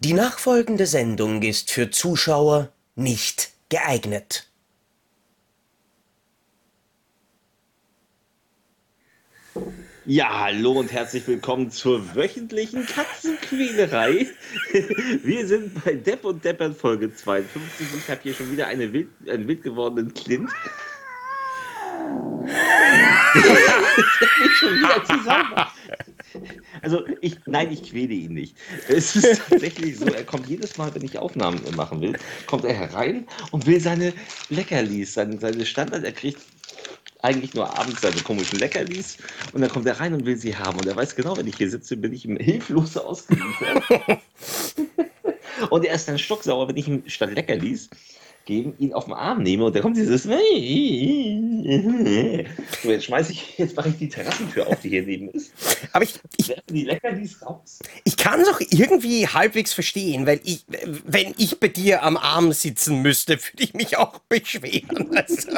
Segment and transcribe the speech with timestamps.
[0.00, 4.48] Die nachfolgende Sendung ist für Zuschauer nicht geeignet.
[10.06, 14.28] Ja, hallo und herzlich willkommen zur wöchentlichen Katzenquälerei.
[15.24, 17.88] Wir sind bei Depp und Deppert Folge 52.
[17.98, 20.48] Ich habe hier schon wieder eine wild, einen wild gewordenen Clint.
[23.34, 25.54] ich schon wieder zusammen.
[26.82, 28.56] Also ich, nein, ich quäle ihn nicht.
[28.88, 32.16] Es ist tatsächlich so, er kommt jedes Mal, wenn ich Aufnahmen machen will,
[32.46, 34.12] kommt er herein und will seine
[34.48, 36.40] Leckerlis, seine, seine Standard, er kriegt
[37.20, 39.18] eigentlich nur abends seine komischen Leckerlis
[39.52, 41.56] und dann kommt er rein und will sie haben und er weiß genau, wenn ich
[41.56, 43.82] hier sitze, bin ich ihm hilflos ausgeliefert.
[45.70, 47.90] und er ist dann stocksauer, wenn ich ihm statt Leckerlis
[48.48, 50.32] geben, ihn auf den Arm nehme und dann kommt dieses so,
[52.90, 55.52] jetzt schmeiße ich, jetzt mache ich die Terrassentür auf, die hier neben ist.
[55.92, 57.78] Aber ich, ich, die Leckerlis raus.
[58.04, 60.64] ich kann es auch irgendwie halbwegs verstehen, weil ich,
[61.04, 65.10] wenn ich bei dir am Arm sitzen müsste, würde ich mich auch beschweren.
[65.28, 65.52] Also,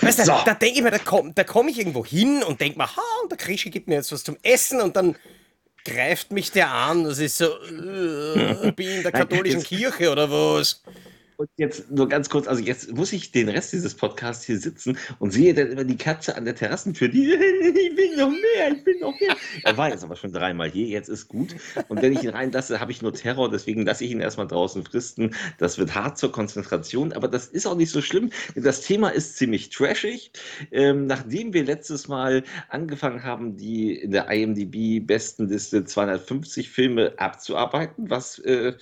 [0.00, 0.32] weißt du, So.
[0.44, 3.02] da denke ich mir, da komme da komm ich irgendwo hin und denke mir, ha,
[3.22, 5.14] und der Krische gibt mir jetzt was zum Essen und dann
[5.84, 7.04] greift mich der an.
[7.04, 10.82] Das ist so, äh, bin in der Nein, katholischen jetzt- Kirche oder was?
[11.42, 14.96] Und jetzt nur ganz kurz, also jetzt muss ich den Rest dieses Podcasts hier sitzen
[15.18, 18.86] und sehe dann immer die Katze an der Terrassentür, die, ich will noch mehr, ich
[18.86, 19.36] will noch mehr.
[19.64, 21.56] Er war jetzt aber schon dreimal hier, jetzt ist gut.
[21.88, 24.84] Und wenn ich ihn reinlasse, habe ich nur Terror, deswegen lasse ich ihn erstmal draußen
[24.84, 25.34] fristen.
[25.58, 28.30] Das wird hart zur Konzentration, aber das ist auch nicht so schlimm.
[28.54, 30.30] Das Thema ist ziemlich trashig.
[30.70, 38.38] Ähm, nachdem wir letztes Mal angefangen haben, die in der IMDb-Bestenliste 250 Filme abzuarbeiten, was
[38.38, 38.74] äh,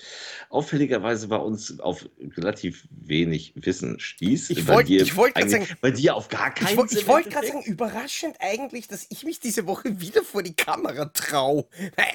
[0.51, 2.07] auffälligerweise bei uns auf
[2.51, 4.49] relativ wenig Wissen stieß.
[4.49, 7.47] Ich Bei wollt- eigentlich- sagen- Bei dir auf gar keinen Ich, woll- ich wollte gerade
[7.47, 11.65] sagen, überraschend eigentlich, dass ich mich diese Woche wieder vor die Kamera traue.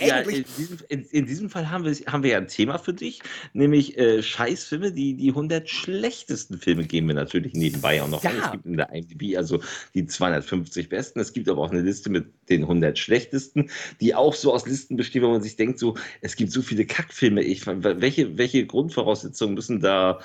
[0.01, 2.93] Ja, in, diesem, in, in diesem Fall haben wir, haben wir ja ein Thema für
[2.93, 3.21] dich,
[3.55, 8.31] nämlich äh, Scheißfilme, die, die 100 schlechtesten Filme geben wir natürlich nebenbei auch noch Ja.
[8.31, 8.37] an.
[8.45, 9.61] Es gibt in der IMDb also
[9.95, 11.21] die 250 besten.
[11.21, 14.97] Es gibt aber auch eine Liste mit den 100 schlechtesten, die auch so aus Listen
[14.97, 17.43] bestehen, wo man sich denkt, so, es gibt so viele Kackfilme.
[17.43, 20.21] Ich, welche, welche Grundvoraussetzungen müssen da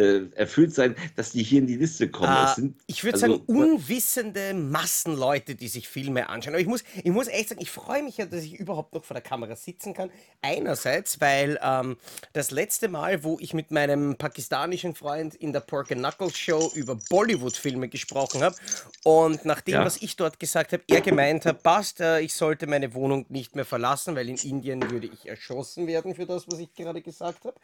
[0.00, 2.32] äh, erfüllt sein, dass die hier in die Liste kommen?
[2.44, 6.54] Es sind, ich würde also, sagen, unwissende Massenleute, die sich Filme anschauen.
[6.54, 9.04] Aber ich muss, ich muss echt sagen, ich freue mich ja, dass ich überhaupt noch
[9.04, 10.10] vor der Kamera sitzen kann.
[10.42, 11.96] Einerseits, weil ähm,
[12.32, 16.70] das letzte Mal, wo ich mit meinem pakistanischen Freund in der Pork and Knuckles Show
[16.74, 18.56] über Bollywood-Filme gesprochen habe
[19.04, 19.84] und nach dem, Ja.
[19.84, 23.54] was ich dort gesagt habe, er gemeint hat, passt, äh, ich sollte meine Wohnung nicht
[23.54, 27.44] mehr verlassen, weil in Indien würde ich erschossen werden für das, was ich gerade gesagt
[27.44, 27.56] habe.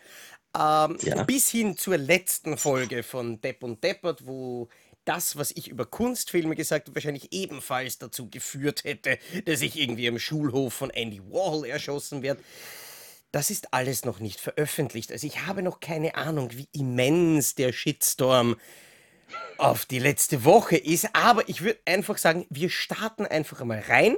[0.57, 1.23] Ähm, Ja.
[1.25, 2.26] Bis hin zur letzten
[2.57, 4.69] Folge von Depp und Deppert, wo
[5.05, 10.09] das, was ich über Kunstfilme gesagt habe, wahrscheinlich ebenfalls dazu geführt hätte, dass ich irgendwie
[10.09, 12.43] am Schulhof von Andy Warhol erschossen werde.
[13.33, 15.13] Das ist alles noch nicht veröffentlicht.
[15.13, 18.57] Also ich habe noch keine Ahnung, wie immens der Shitstorm
[19.59, 21.09] auf die letzte Woche ist.
[21.15, 24.17] Aber ich würde einfach sagen, wir starten einfach einmal rein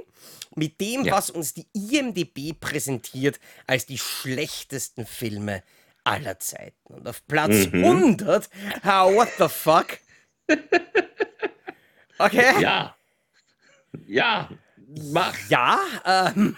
[0.55, 1.13] mit dem, Ja.
[1.13, 5.63] was uns die IMDB präsentiert als die schlechtesten Filme
[6.03, 6.93] aller Zeiten.
[6.93, 7.83] Und auf Platz Mhm.
[7.85, 8.49] 100,
[8.83, 9.97] ah, what the fuck?
[12.17, 12.61] Okay.
[12.61, 12.95] ja.
[14.07, 14.49] Ja.
[15.11, 15.35] Mach.
[15.49, 16.57] Ja, ähm,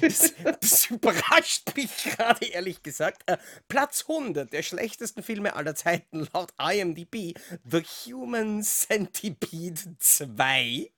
[0.00, 3.22] das, das überrascht mich gerade, ehrlich gesagt.
[3.26, 3.36] Äh,
[3.68, 7.34] Platz 100 der schlechtesten Filme aller Zeiten laut IMDb,
[7.64, 10.90] The Human Centipede 2.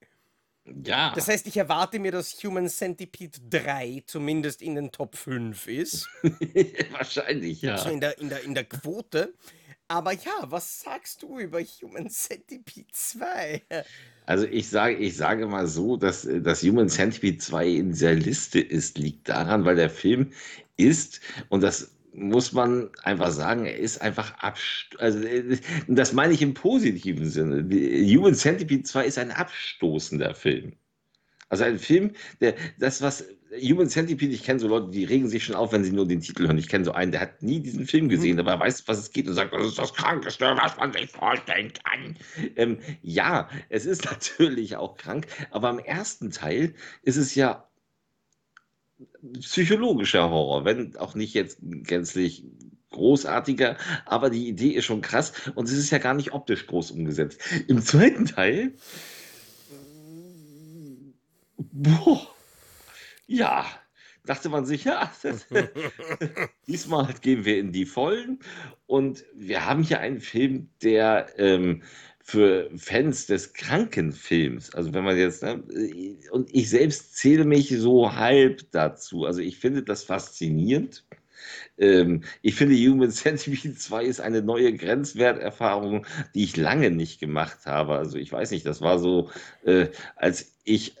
[0.83, 1.13] Ja.
[1.13, 6.09] Das heißt, ich erwarte mir, dass Human Centipede 3 zumindest in den Top 5 ist.
[6.91, 7.77] Wahrscheinlich, ja.
[7.77, 9.33] So in der, in, der, in der Quote.
[9.87, 13.61] Aber ja, was sagst du über Human Centipede 2?
[14.25, 18.13] Also ich sage, ich sage mal so, dass äh, das Human Centipede 2 in dieser
[18.13, 20.31] Liste ist, liegt daran, weil der Film
[20.77, 26.33] ist, und das muss man einfach sagen, er ist einfach abst also äh, das meine
[26.33, 27.63] ich im positiven Sinne.
[27.63, 30.73] Human Centipede 2 ist ein abstoßender Film.
[31.49, 32.11] Also ein Film,
[32.41, 33.25] der das, was
[33.61, 36.21] Human Centipede, ich kenne so Leute, die regen sich schon auf, wenn sie nur den
[36.21, 36.57] Titel hören.
[36.57, 39.11] Ich kenne so einen, der hat nie diesen Film gesehen, aber er weiß, was es
[39.11, 42.17] geht und sagt, das ist das Krankeste, was man sich vorstellen kann.
[42.55, 46.73] Ähm, ja, es ist natürlich auch krank, aber im ersten Teil
[47.03, 47.67] ist es ja
[49.39, 52.45] psychologischer Horror, wenn auch nicht jetzt gänzlich
[52.91, 56.91] großartiger, aber die Idee ist schon krass und es ist ja gar nicht optisch groß
[56.91, 57.41] umgesetzt.
[57.67, 58.73] Im zweiten Teil,
[61.57, 62.27] boah,
[63.27, 63.65] ja,
[64.25, 65.11] dachte man sich, ja,
[66.67, 68.39] diesmal gehen wir in die Vollen
[68.85, 71.83] und wir haben hier einen Film, der ähm,
[72.27, 75.63] für Fans des Krankenfilms, also wenn man jetzt, ne,
[76.31, 81.05] und ich selbst zähle mich so halb dazu, also ich finde das faszinierend,
[81.77, 87.65] Ähm, ich finde, Human Centipede 2 ist eine neue Grenzwerterfahrung, die ich lange nicht gemacht
[87.65, 87.95] habe.
[87.97, 89.29] Also ich weiß nicht, das war so,
[89.65, 90.95] äh, als ich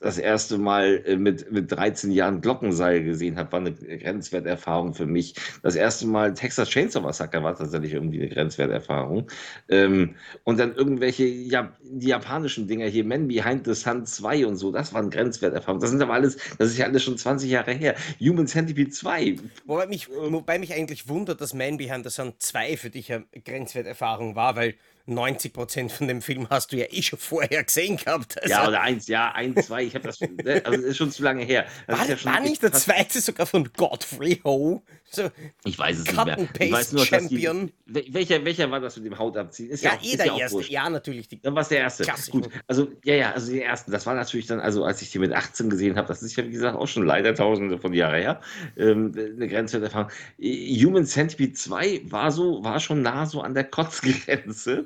[0.00, 5.06] das erste Mal äh, mit, mit 13 Jahren Glockenseil gesehen habe, war eine Grenzwerterfahrung für
[5.06, 5.34] mich.
[5.62, 9.30] Das erste Mal Texas Chainsaw Massacre war tatsächlich irgendwie eine Grenzwerterfahrung.
[9.68, 10.14] Ähm,
[10.44, 14.72] und dann irgendwelche, ja, die japanischen Dinger hier, Men Behind the Sun 2 und so,
[14.72, 15.80] das waren Grenzwerterfahrungen.
[15.80, 17.94] Das sind aber alles, das ist ja alles schon 20 Jahre her.
[18.20, 19.36] Human Centipede 2.
[19.66, 23.24] Wobei mich, wobei mich eigentlich wundert, dass Man Behind the Sun 2 für dich eine
[23.44, 24.74] Grenzwerterfahrung war, weil
[25.08, 28.40] 90 Prozent von dem Film hast du ja eh schon vorher gesehen gehabt.
[28.42, 31.10] Also ja, oder eins, ja, eins, zwei, ich habe das, schon, ne, also ist schon
[31.10, 31.66] zu lange her.
[31.86, 34.82] Das war, ja war nicht der zweite sogar von Godfrey Ho?
[35.10, 35.30] So
[35.64, 36.48] ich weiß es nicht mehr.
[36.58, 37.72] Ich weiß nur, Champion.
[37.86, 39.70] Die, welcher, welcher war das mit dem Hautabziehen?
[39.70, 40.62] Ist ja, ja eh der ja erste.
[40.70, 41.28] Ja, natürlich.
[41.28, 42.04] Die Dann war es der erste.
[42.04, 42.42] Klassischen.
[42.42, 43.90] Gut, also, ja, ja, also den ersten.
[43.90, 46.44] Das war natürlich dann, also als ich die mit 18 gesehen habe, das ist ja,
[46.44, 48.40] wie gesagt, auch schon leider tausende von Jahren her,
[48.76, 50.10] ähm, eine Grenzwerterfahrung.
[50.38, 54.84] Human Centipede 2 war so, war schon nah so an der Kotzgrenze,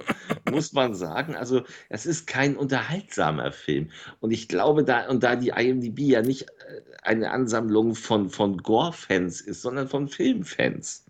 [0.50, 1.34] muss man sagen.
[1.34, 3.90] Also, es ist kein unterhaltsamer Film.
[4.20, 8.58] Und ich glaube, da, und da die IMDb ja nicht äh, eine Ansammlung von, von
[8.58, 11.04] Gore-Fans ist, sondern von Filmfans.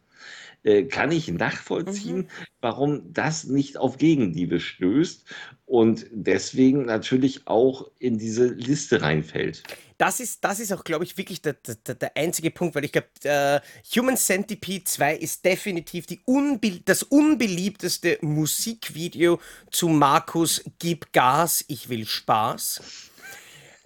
[0.65, 2.29] Äh, kann ich nachvollziehen, mhm.
[2.61, 5.25] warum das nicht auf Gegenliebe stößt
[5.67, 9.65] und deswegen natürlich auch in diese Liste reinfällt.
[10.03, 12.91] Das ist, das ist auch, glaube ich, wirklich der, der, der einzige Punkt, weil ich
[12.91, 13.61] glaube, äh,
[13.95, 19.39] Human Centipede 2 ist definitiv die unbe das unbeliebteste Musikvideo
[19.71, 22.83] zu Markus Gib Gas, ich will Spaß.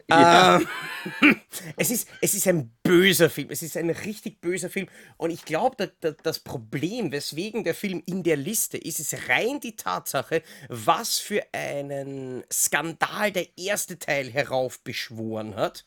[0.09, 0.61] Ja.
[0.61, 1.41] Ähm,
[1.77, 3.49] es, ist, es ist ein böser Film.
[3.51, 4.87] Es ist ein richtig böser Film.
[5.17, 5.93] Und ich glaube,
[6.23, 11.43] das Problem, weswegen der Film in der Liste ist, ist rein die Tatsache, was für
[11.51, 15.85] einen Skandal der erste Teil heraufbeschworen hat.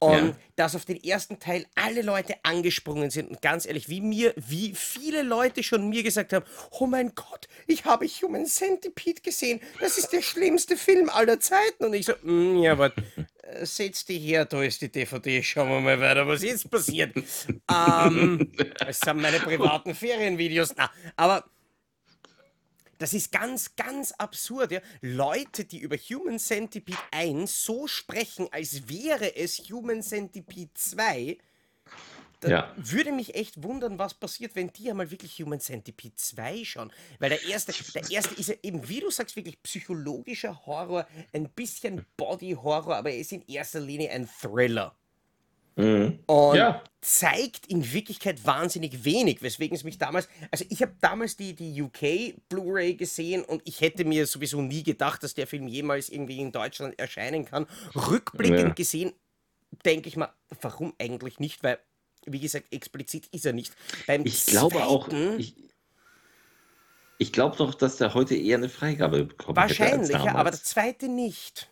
[0.00, 0.36] Und ja.
[0.56, 3.30] dass auf den ersten Teil alle Leute angesprungen sind.
[3.30, 7.48] Und ganz ehrlich, wie mir, wie viele Leute schon mir gesagt haben, oh mein Gott,
[7.66, 9.60] ich habe Human Centipede gesehen.
[9.80, 11.84] Das ist der schlimmste Film aller Zeiten.
[11.84, 13.02] Und ich so, mm, ja, warte,
[13.42, 17.16] äh, setz dich her, da ist die DVD, schauen wir mal weiter, was jetzt passiert.
[17.16, 20.74] ähm, das sind meine privaten Ferienvideos.
[20.76, 21.44] Na, aber
[22.98, 24.72] das ist ganz, ganz absurd.
[24.72, 24.80] Ja?
[25.00, 31.38] Leute, die über Human Centipede 1 so sprechen, als wäre es Human Centipede 2,
[32.40, 32.74] da ja.
[32.76, 36.92] würde mich echt wundern, was passiert, wenn die einmal wirklich Human Centipede 2 schauen.
[37.18, 41.48] Weil der erste, der erste ist ja eben, wie du sagst, wirklich psychologischer Horror, ein
[41.48, 44.94] bisschen Body-Horror, aber er ist in erster Linie ein Thriller.
[45.76, 46.20] Mhm.
[46.26, 46.82] Und ja.
[47.00, 51.82] zeigt in Wirklichkeit wahnsinnig wenig, weswegen es mich damals, also ich habe damals die, die
[51.82, 56.38] UK Blu-ray gesehen und ich hätte mir sowieso nie gedacht, dass der Film jemals irgendwie
[56.38, 57.66] in Deutschland erscheinen kann.
[57.94, 58.74] Rückblickend ja.
[58.74, 59.12] gesehen
[59.84, 61.78] denke ich mal, warum eigentlich nicht, weil,
[62.26, 63.74] wie gesagt, explizit ist er nicht.
[64.06, 65.56] Beim ich glaube auch, ich,
[67.18, 69.56] ich glaube doch, dass der heute eher eine Freigabe bekommt.
[69.56, 71.70] Wahrscheinlich, ja, aber der zweite nicht.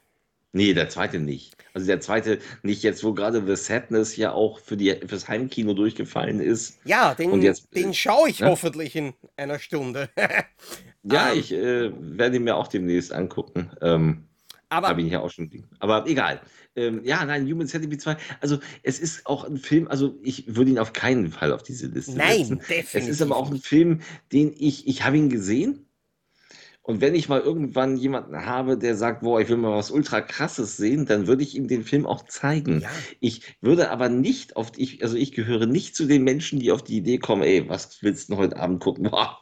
[0.52, 1.56] Nee, der zweite nicht.
[1.72, 5.72] Also der zweite nicht jetzt, wo gerade The Sadness ja auch für die, fürs Heimkino
[5.72, 6.78] durchgefallen ist.
[6.84, 8.49] Ja, den, jetzt, den schaue ich ja?
[8.49, 10.10] hoffentlich in einer Stunde.
[11.04, 11.38] ja, um, ähm.
[11.38, 13.70] ich äh, werde ihn mir auch demnächst angucken.
[13.81, 14.25] Ähm,
[14.69, 15.50] aber habe ihn ja auch schon.
[15.81, 16.40] Aber egal.
[16.76, 18.16] Ähm, ja, nein, Human Centipede 2.
[18.40, 21.87] Also es ist auch ein Film, also ich würde ihn auf keinen Fall auf diese
[21.87, 22.56] Liste nein, setzen.
[22.56, 22.94] Nein, definitiv.
[22.94, 24.00] Es ist aber auch ein Film,
[24.32, 25.86] den ich, ich habe ihn gesehen
[26.82, 30.20] und wenn ich mal irgendwann jemanden habe, der sagt, boah, ich will mal was ultra
[30.20, 32.81] krasses sehen, dann würde ich ihm den Film auch zeigen.
[32.81, 32.91] Ja.
[33.20, 36.82] Ich würde aber nicht auf ich, also ich gehöre nicht zu den Menschen, die auf
[36.82, 39.05] die Idee kommen, ey, was willst du denn heute Abend gucken?
[39.05, 39.39] Boah,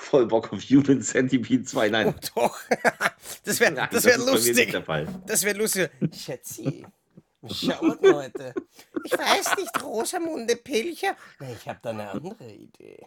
[0.00, 1.88] voll Bock auf Human Centipede 2.
[1.88, 2.14] Nein.
[2.14, 2.58] Oh, doch.
[3.44, 4.72] das wäre das wär das lustig.
[5.26, 5.90] Das wäre lustig.
[6.12, 6.86] Schätzi.
[7.48, 8.54] Schau mal, Leute.
[9.04, 11.16] Ich weiß nicht, Rosamunde Pilcher.
[11.52, 13.06] Ich habe da eine andere Idee.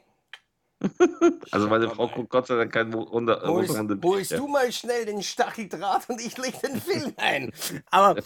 [1.52, 3.42] Also meine Frau guckt Gott sei Dank kein Runde.
[3.44, 7.52] Holst, holst du mal schnell den Stacheldraht und ich leg den Film ein.
[7.90, 8.22] Aber,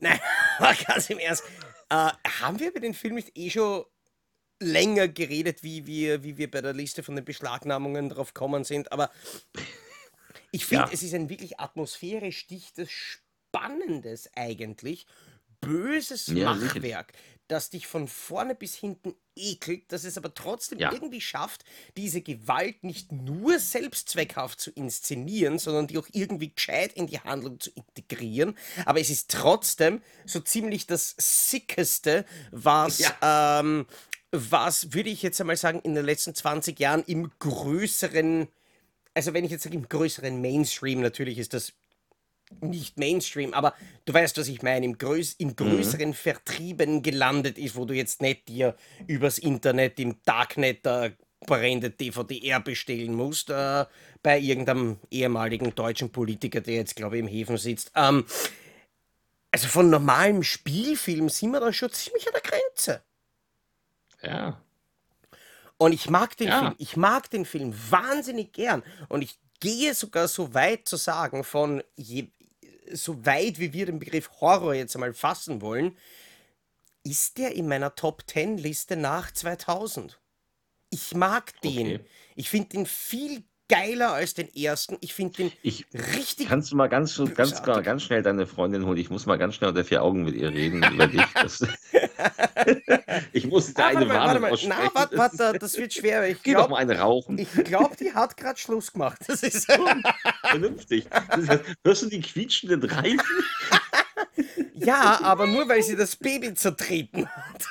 [0.00, 0.18] nein,
[0.58, 1.44] aber ganz im Ernst.
[1.88, 3.84] Äh, haben wir über den Film nicht eh schon
[4.60, 8.90] länger geredet, wie wir, wie wir bei der Liste von den Beschlagnahmungen drauf kommen sind?
[8.90, 9.10] Aber
[10.50, 10.90] ich finde, ja.
[10.92, 15.06] es ist ein wirklich atmosphärisch dichtes, spannendes eigentlich,
[15.60, 17.12] böses ja, Machwerk.
[17.12, 20.92] Sicher das dich von vorne bis hinten ekelt, das es aber trotzdem ja.
[20.92, 21.64] irgendwie schafft,
[21.96, 27.60] diese Gewalt nicht nur selbstzweckhaft zu inszenieren, sondern die auch irgendwie gescheit in die Handlung
[27.60, 28.56] zu integrieren.
[28.84, 33.60] Aber es ist trotzdem so ziemlich das Sickeste, was, ja.
[33.60, 33.86] ähm,
[34.32, 38.48] was würde ich jetzt einmal sagen, in den letzten 20 Jahren im größeren,
[39.14, 41.72] also wenn ich jetzt sage im größeren Mainstream, natürlich ist das
[42.60, 43.74] nicht Mainstream, aber
[44.04, 45.56] du weißt, was ich meine, im größ in Mhm.
[45.56, 48.76] größeren Vertrieben gelandet ist, wo du jetzt nicht dir
[49.06, 51.12] übers Internet im Darknet der
[51.46, 53.84] branded DVD-R bestellen musst, äh,
[54.22, 57.92] bei irgendeinem ehemaligen deutschen Politiker, der jetzt, glaube ich, im Häfen sitzt.
[57.94, 58.24] Ähm,
[59.52, 63.02] also von normalem Spielfilm sind wir da schon ziemlich an der Grenze.
[64.22, 64.60] Ja.
[65.78, 66.58] Und ich mag den Ja.
[66.60, 68.82] Film, ich mag den Film wahnsinnig gern.
[69.08, 72.28] Und ich gehe sogar so weit zu sagen, von je,
[72.92, 75.96] so weit wie wir den Begriff Horror jetzt einmal fassen wollen,
[77.04, 80.20] ist der in meiner Top 10 Liste nach 2000.
[80.90, 81.96] Ich mag den.
[81.96, 82.04] Okay.
[82.34, 84.96] Ich finde den viel geiler als den ersten.
[85.00, 86.48] Ich finde den Ich richtig.
[86.48, 87.84] kannst du mal ganz, ganz, Bösartig.
[87.84, 88.96] ganz schnell deine Freundin holen?
[88.98, 91.22] Ich muss mal ganz schnell unter vier Augen mit ihr reden über dich.
[91.34, 91.64] Das,
[93.32, 94.58] ich muss da Ah, eine mal, Warnung mal.
[94.66, 96.28] Na, warte, warte, das wird schwer.
[96.28, 97.38] Ich Geh doch glaube, mal eine rauchen.
[97.38, 99.18] ich glaub, die hat gerade Schluss gemacht.
[99.26, 99.66] Das ist.
[100.42, 101.06] Vernünftig.
[101.30, 103.20] Das ist, hörst du die quietschenden Reifen?
[104.74, 107.64] Ja, aber nur weil sie das Baby zertreten hat.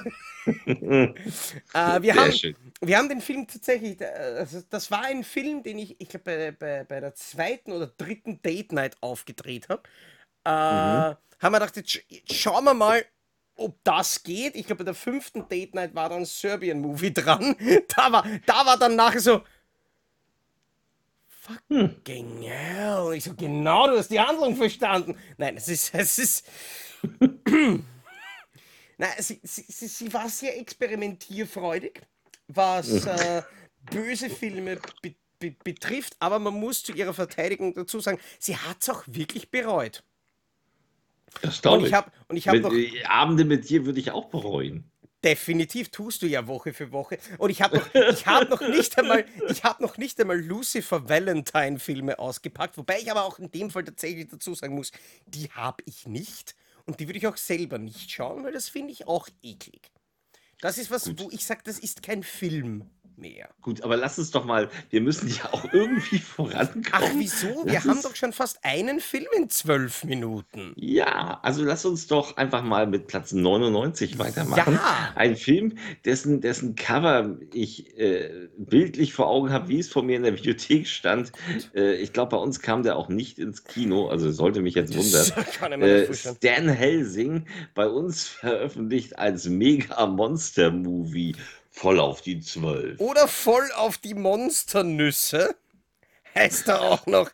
[0.46, 2.56] Äh, wir, Sehr haben, schön.
[2.82, 6.26] wir haben den Film tatsächlich, äh, also das war ein Film, den ich, ich glaube,
[6.26, 9.84] bei, bei, bei der zweiten oder dritten Date Night aufgedreht habe.
[10.46, 13.06] Äh, Haben wir gedacht, jetzt, sch- jetzt schauen wir mal,
[13.56, 14.56] ob das geht.
[14.56, 17.56] Ich glaube, bei der fünften Date Night war dann Serbian-Movie dran.
[17.96, 19.42] Da war, da war dann nachher so,
[21.28, 23.00] fucking hell.
[23.08, 25.18] Und ich so, genau, du hast die Handlung verstanden.
[25.38, 26.48] Nein, es ist, es ist,
[28.98, 32.02] Nein, sie, sie, sie, sie war sehr experimentierfreudig,
[32.48, 33.44] was äh,
[33.90, 38.78] böse Filme be, be, betrifft, aber man muss zu ihrer Verteidigung dazu sagen, sie hat
[38.82, 40.04] es auch wirklich bereut.
[41.42, 41.94] Das Und glaube ich ich.
[41.94, 44.92] habe und ich habe Mit, noch Abende mit dir würde ich auch bereuen.
[45.24, 48.98] definitiv tust du ja Woche für Woche und ich habe noch ich habe noch nicht
[49.00, 53.50] einmal ich habe noch nicht einmal Lucifer Valentine Filme ausgepackt, wobei ich aber auch in
[53.52, 54.92] dem Fall tatsächlich dazu sagen muss,
[55.26, 58.92] die habe ich nicht und die würde ich auch selber nicht schauen, weil das finde
[58.94, 59.92] ich auch eklig.
[60.60, 61.20] Das ist was, Gut.
[61.20, 63.50] wo ich sage, das ist kein Film mehr.
[63.62, 66.86] Gut, aber lass uns doch mal, wir müssen ja auch irgendwie vorankommen.
[66.92, 67.48] Ach, wieso?
[67.66, 70.74] Wir Lass haben doch schon fast einen Film in zwölf Minuten.
[70.76, 74.74] Ja, also lass uns doch einfach mal mit Platz 99 weitermachen.
[74.74, 75.14] Ja.
[75.16, 80.18] Ein Film, dessen, dessen Cover ich äh, bildlich vor Augen habe, wie es vor mir
[80.18, 81.32] in der Bibliothek stand.
[81.74, 84.96] Äh, ich glaube, bei uns kam der auch nicht ins Kino, also sollte mich jetzt
[84.96, 85.26] wundern.
[85.80, 86.36] Das Äh.
[86.36, 91.36] Stan Helsing, bei uns veröffentlicht als Mega-Monster-Movie,
[91.76, 93.00] voll auf die Zwölf.
[93.00, 95.56] Oder voll auf die Monsternüsse.
[96.34, 97.30] Heißt er auch noch.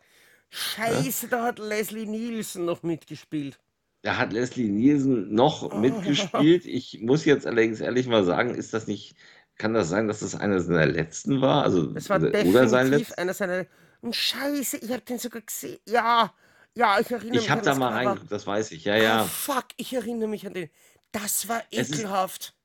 [0.49, 3.57] Scheiße, da hat Leslie Nielsen noch mitgespielt.
[4.01, 6.65] Da hat Leslie Nielsen noch mitgespielt.
[6.65, 9.15] Ich muss jetzt allerdings ehrlich mal sagen, ist das nicht,
[9.57, 11.63] kann das sein, dass das einer seiner letzten war?
[11.63, 13.21] Also, Das war oder sein definitiv letzter?
[13.21, 13.65] einer seiner.
[14.01, 15.77] Und Scheiße, ich habe den sogar gesehen.
[15.87, 16.33] Ja,
[16.75, 18.83] ja, ich erinnere mich Ich habe da das mal reingeguckt, das weiß ich.
[18.85, 19.23] Ja, ja.
[19.23, 20.69] fuck, ich erinnere mich an den.
[21.11, 22.55] Das war Es ist- ekelhaft.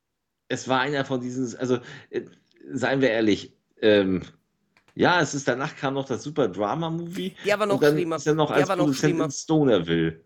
[0.48, 1.78] Es war einer von diesen, also,
[2.10, 2.22] äh,
[2.72, 4.22] seien wir ehrlich, ähm,
[4.94, 7.34] ja, es ist, danach kam noch das Super Drama Movie.
[7.44, 8.16] Der war noch und dann schlimmer.
[8.16, 9.24] ist er noch Der als war noch Produzent schlimmer.
[9.26, 10.20] in Stonerville.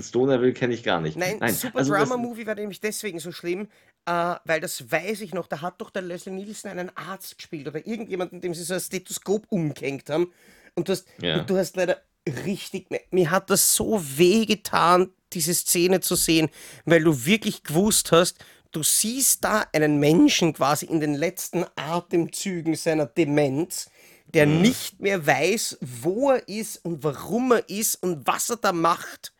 [0.00, 1.16] Stonerville kenne ich gar nicht.
[1.16, 3.68] Nein, Super also das- Drama Movie war nämlich deswegen so schlimm,
[4.06, 7.66] äh, weil das weiß ich noch, da hat doch der Leslie Nielsen einen Arzt gespielt
[7.66, 10.32] oder irgendjemanden, dem sie so ein Stethoskop umgehängt haben.
[10.74, 11.40] Und du hast, Ja.
[11.40, 12.00] und du hast leider
[12.46, 16.48] richtig, mir- mir hat das so weh getan, diese Szene zu sehen,
[16.84, 18.38] weil du wirklich gewusst hast,
[18.72, 23.90] du siehst da einen Menschen quasi in den letzten Atemzügen seiner Demenz,
[24.26, 24.62] der Mhm.
[24.62, 29.32] nicht mehr weiß, wo er ist und warum er ist und was er da macht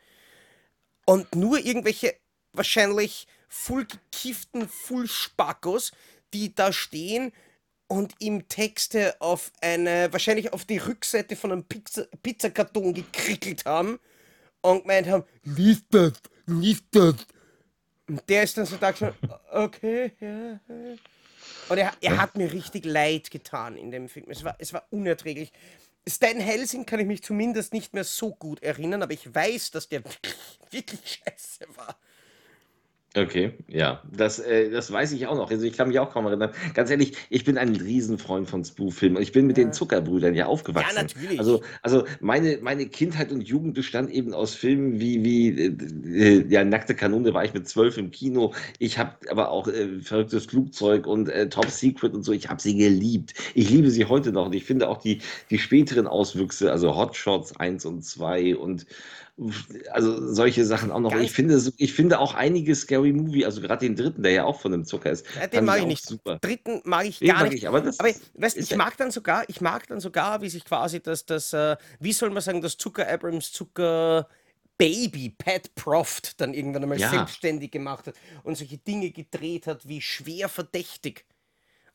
[1.05, 2.15] und nur irgendwelche
[2.53, 5.91] wahrscheinlich voll gekifften Fullspackos,
[6.33, 7.31] die da stehen
[7.87, 13.99] und ihm Texte auf eine, wahrscheinlich auf die Rückseite von einem Pizza, Pizzakarton gekrickelt haben
[14.61, 16.13] und gemeint haben, lies das,
[16.45, 17.15] lies das.
[18.11, 19.13] Und der ist dann so da schon,
[19.53, 20.59] okay, ja.
[21.69, 24.25] Und er, er hat mir richtig leid getan in dem Film.
[24.29, 25.53] Es war, es war unerträglich.
[26.05, 29.87] Stan Helsing kann ich mich zumindest nicht mehr so gut erinnern, aber ich weiß, dass
[29.87, 30.35] der wirklich,
[30.71, 31.95] wirklich scheiße war.
[33.13, 35.51] Okay, ja, das, äh, das weiß ich auch noch.
[35.51, 36.51] Also ich kann mich auch kaum erinnern.
[36.73, 39.17] Ganz ehrlich, ich bin ein Riesenfreund von Spoof-Filmen.
[39.17, 40.95] und Ich bin mit den Zuckerbrüdern ja aufgewachsen.
[40.95, 41.37] Ja, natürlich.
[41.37, 46.45] Also, also meine, meine Kindheit und Jugend bestand eben aus Filmen wie, wie äh, äh,
[46.47, 48.53] ja, Nackte Kanone war ich mit zwölf im Kino.
[48.79, 52.31] Ich habe aber auch äh, Verrücktes Flugzeug und äh, Top Secret und so.
[52.31, 53.33] Ich habe sie geliebt.
[53.55, 54.45] Ich liebe sie heute noch.
[54.45, 58.85] Und ich finde auch die, die späteren Auswüchse, also Hot Shots 1 und 2 und
[59.91, 61.15] Also solche Sachen auch noch.
[61.15, 64.59] Ich finde, ich finde auch einige Scary Movie, also gerade den dritten, der ja auch
[64.61, 66.05] von einem Zucker ist, Ja, den mag ich nicht.
[66.05, 66.37] super.
[66.39, 67.63] Dritten mag ich Den gar mag nicht.
[67.63, 70.63] ich, aber das Aber weißt, ich mag dann sogar, ich mag dann sogar, wie sich
[70.65, 74.27] quasi das, das äh, wie soll man sagen, das Zucker Abrams Zucker
[74.77, 79.87] Baby Pat Proft dann irgendwann einmal ja, selbstständig gemacht hat und solche Dinge gedreht hat
[79.87, 81.25] wie schwer verdächtig.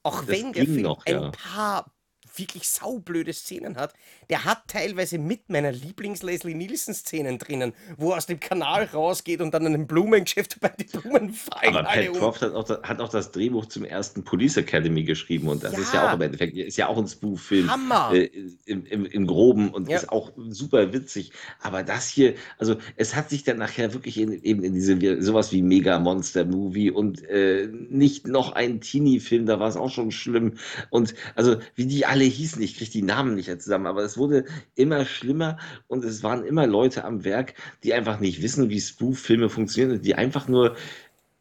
[0.02, 1.30] Auch das wenn der Film noch, ein ja.
[1.30, 1.92] paar
[2.38, 3.94] wirklich saublöde Szenen hat,
[4.30, 9.52] der hat teilweise mit meiner Lieblings-Leslie Nielsen-Szenen drinnen, wo er aus dem Kanal rausgeht und
[9.54, 12.18] dann an einem Blumengeschäft bei die Blumen fallen Aber Pat um.
[12.18, 15.76] Proft hat auch, da- hat auch das Drehbuch zum ersten Police Academy geschrieben und das
[15.78, 18.10] ist ja auch im Ja, Endeffekt, ist ja auch ein Spoof-Film Hammer.
[18.14, 18.30] äh,
[18.66, 19.96] im, im, im Groben und Ja.
[19.96, 21.32] ist auch super witzig.
[21.60, 25.52] Aber das hier, also es hat sich dann nachher wirklich in, eben in diese, sowas
[25.52, 30.10] wie Mega Monster Movie und äh, nicht noch ein Teenie-Film, da war es auch schon
[30.10, 30.58] schlimm.
[30.90, 34.18] Und also wie die alle hießen, ich kriege die Namen nicht mehr zusammen, aber es
[34.18, 38.80] wurde immer schlimmer und es waren immer Leute am Werk, die einfach nicht wissen, wie
[38.80, 40.76] Spoof-Filme funktionieren und die einfach nur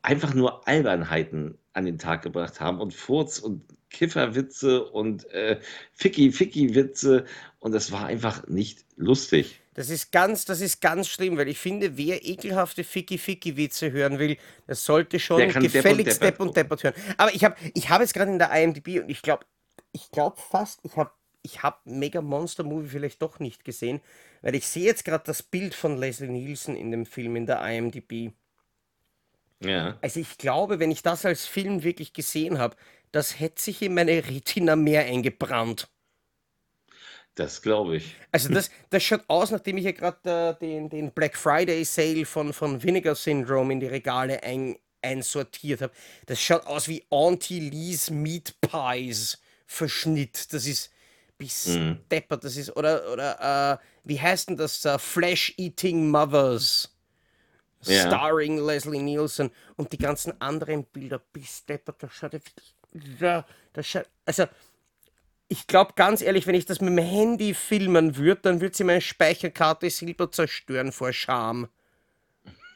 [0.02, 5.60] einfach nur Albernheiten an den Tag gebracht haben und Furz und Kifferwitze und äh,
[5.94, 7.26] Ficky-Ficky-Witze
[7.60, 9.62] und das war einfach nicht lustig.
[9.74, 14.38] Das ist ganz, das ist ganz schlimm, weil ich finde, wer ekelhafte Ficky-Ficky-Witze hören will,
[14.68, 16.56] das sollte Der schon Depp und gefälligst Depp und.
[16.56, 16.94] Deppert hören.
[17.18, 19.46] Aber ich habe ich hab jetzt gerade in der IMDb und ich glaube,
[19.96, 21.12] ich glaube fast, ich habe
[21.42, 24.02] ich hab Mega Monster Movie vielleicht doch nicht gesehen,
[24.42, 27.62] weil ich sehe jetzt gerade das Bild von Leslie Nielsen in dem Film in der
[27.62, 28.34] IMDb.
[29.62, 32.78] Ja, Also ich glaube, wenn ich das als Film wirklich gesehen habe,
[33.12, 35.90] das hätte sich in meine Retina mehr eingebrannt.
[37.36, 38.16] das glaube ich.
[38.32, 42.26] Also das, das schaut aus, nachdem ich ja gerade äh, den, den Black Friday Sale
[42.26, 45.94] von, von Vinegar Syndrome in die Regale ein, einsortiert habe.
[46.28, 50.54] Das schaut aus wie Auntie Lee's Meat Pies Verschnitt.
[50.54, 50.92] Das ist
[51.38, 52.00] bis Mhm.
[52.10, 52.44] deppert.
[52.44, 54.84] Das ist, oder, oder äh, wie heißt denn das?
[54.86, 56.92] Äh, Flesh Eating Mothers.
[57.84, 62.02] Ja, Starring Leslie Nielsen und die ganzen anderen Bilder bis deppert.
[62.02, 62.42] Das schaut.
[63.20, 64.46] Ja, das schaut, also
[65.48, 68.84] ich glaube ganz ehrlich, wenn ich das mit dem Handy filmen würde, dann würde sie
[68.84, 71.68] meine Speicherkarte Silber zerstören vor Scham.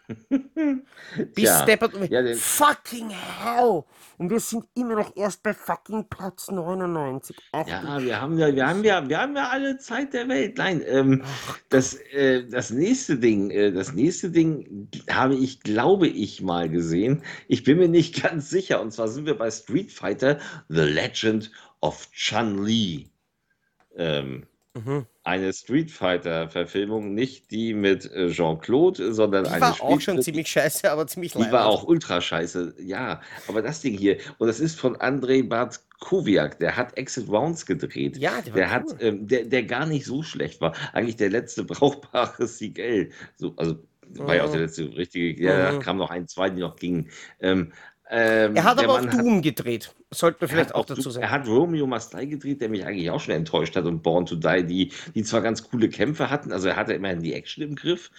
[1.36, 1.94] Bis tja, deppert.
[2.10, 3.84] ja, Fucking hell!
[4.18, 7.36] Und wir sind immer noch erst bei fucking Platz 99.
[7.52, 10.58] Ach Ja, wir haben ja, wir haben ja, wir haben ja alle Zeit der Welt.
[10.58, 11.24] Nein, ähm,
[11.70, 17.24] das, äh, das nächste Ding, äh, das nächste Ding habe ich, glaube ich, mal gesehen.
[17.48, 18.82] Ich bin mir nicht ganz sicher.
[18.82, 23.10] Und zwar sind wir bei Street Fighter: The Legend of Chun-Li.
[23.96, 25.08] Ähm, Mhm.
[25.30, 30.50] Eine Street Fighter-Verfilmung, nicht die mit äh, Jean-Claude, sondern Die eine war auch schon ziemlich
[30.50, 33.22] scheiße, aber ziemlich Die war auch ultra scheiße, ja.
[33.48, 38.18] Aber das Ding hier, und das ist von Andrei Bartkowiak, der hat Exit Rounds gedreht.
[38.18, 38.98] Ja, der war Der hat, cool.
[39.02, 40.74] ähm, der, der gar nicht so schlecht war.
[40.94, 43.12] Eigentlich der letzte brauchbare Siegel.
[43.36, 43.76] So, also
[44.12, 44.66] war ja auch der Mhm.
[44.66, 45.80] letzte richtige, ja, da Mhm.
[45.80, 47.10] kamen noch ein, zwei, die noch gingen.
[47.40, 47.72] Ähm,
[48.12, 49.94] Er ähm, hat der aber auch Mann hat Doom gedreht.
[50.10, 51.24] Sollte man er vielleicht hat auch auch, dazu sagen.
[51.24, 54.26] er hat Romeo Must Die gedreht, der mich eigentlich auch schon enttäuscht hat und Born
[54.26, 57.64] to Die, die, die zwar ganz coole Kämpfe hatten, also er hatte immerhin die Action
[57.64, 58.10] im Griff,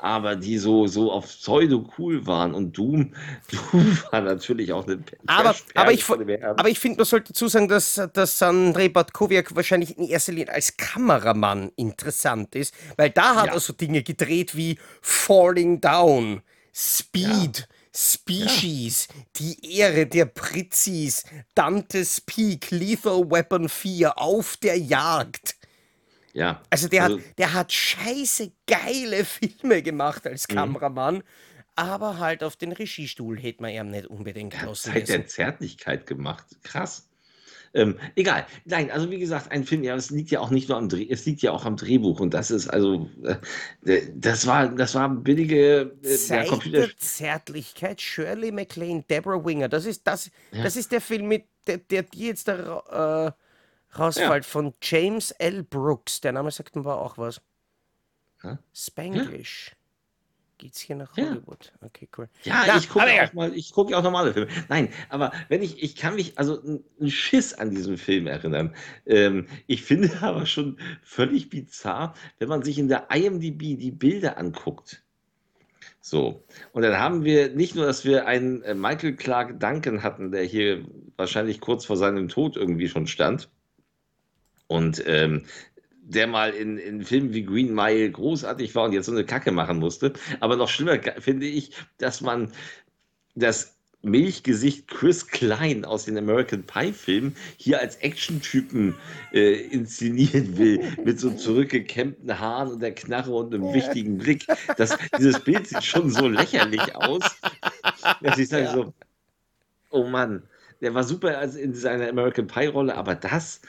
[0.00, 3.12] aber die so, so auf Pseudo cool waren und Doom,
[3.52, 7.68] Doom war natürlich auch eine Aber, aber ich, aber ich finde, man sollte dazu sagen,
[7.68, 13.48] dass, dass Andrei Bartkowiak wahrscheinlich in erster Linie als Kameramann interessant ist, weil da hat
[13.48, 16.40] er Ja, so Dinge gedreht wie Falling Down,
[16.72, 25.56] Speed, ja, Species, Die Ehre der Pritzis, Dante's Peak, Lethal Weapon 4, Auf der Jagd.
[26.32, 26.60] ja.
[26.70, 30.54] Also der hat, Also, der hat scheiße geile Filme gemacht als mh.
[30.54, 31.22] Kameramann,
[31.76, 35.28] aber halt auf den Regiestuhl hätte man ihm nicht unbedingt Der hat Zeit der müssen.
[35.28, 36.46] Zärtlichkeit gemacht.
[36.62, 37.08] Krass.
[37.74, 38.46] Ähm, egal.
[38.64, 41.08] Nein, also wie gesagt, ein Film, ja, es liegt ja auch nicht nur am Dreh,
[41.10, 43.10] es liegt ja auch am Drehbuch und das ist also,
[43.84, 49.44] äh, das war, das war billige, äh, ja, Zeit Computer, der Zärtlichkeit, Shirley MacLaine, Deborah
[49.44, 49.68] Winger.
[49.68, 53.24] Das ist, das, ja, das ist der Film, mit der, der dir jetzt da äh,
[53.24, 53.34] ja,
[53.98, 55.64] rausfällt, von James L.
[55.64, 56.20] Brooks.
[56.20, 57.40] Der Name sagt mir auch was.
[58.44, 59.72] ja, ja, Spanglish.
[60.64, 61.28] Geht's hier nach ja.
[61.28, 61.74] Hollywood?
[61.82, 62.26] Okay, cool.
[62.42, 63.30] Ja, Na, ich gucke auch ja.
[63.34, 64.50] mal, ich gucke auch normale Filme.
[64.70, 68.74] Nein, aber wenn ich, ich kann mich also einen Schiss an diesen Film erinnern.
[69.04, 74.38] Ähm, ich finde aber schon völlig bizarr, wenn man sich in der IMDb die Bilder
[74.38, 75.02] anguckt.
[76.00, 76.42] So.
[76.72, 80.44] Und dann haben wir nicht nur, dass wir einen äh, Michael Clark Duncan hatten, der
[80.44, 83.50] hier wahrscheinlich kurz vor seinem Tod irgendwie schon stand.
[84.66, 85.44] Und ähm,
[86.06, 89.52] der mal in, in Filmen wie Green Mile großartig war und jetzt so eine Kacke
[89.52, 90.12] machen musste.
[90.40, 92.52] Aber noch schlimmer finde ich, dass man,
[93.34, 98.94] dass Milchgesicht Chris Klein aus den American Pie-Filmen hier als Actiontypen
[99.32, 104.46] äh, inszenieren will, mit so zurückgekämmten Haaren und der Knarre und einem wichtigen Blick.
[104.76, 107.22] Das, dieses Bild sieht schon so lächerlich aus,
[108.20, 108.72] dass ich sage ja.
[108.72, 108.92] so,
[109.90, 110.42] oh Mann,
[110.80, 113.62] der war super in seiner American Pie-Rolle, aber das,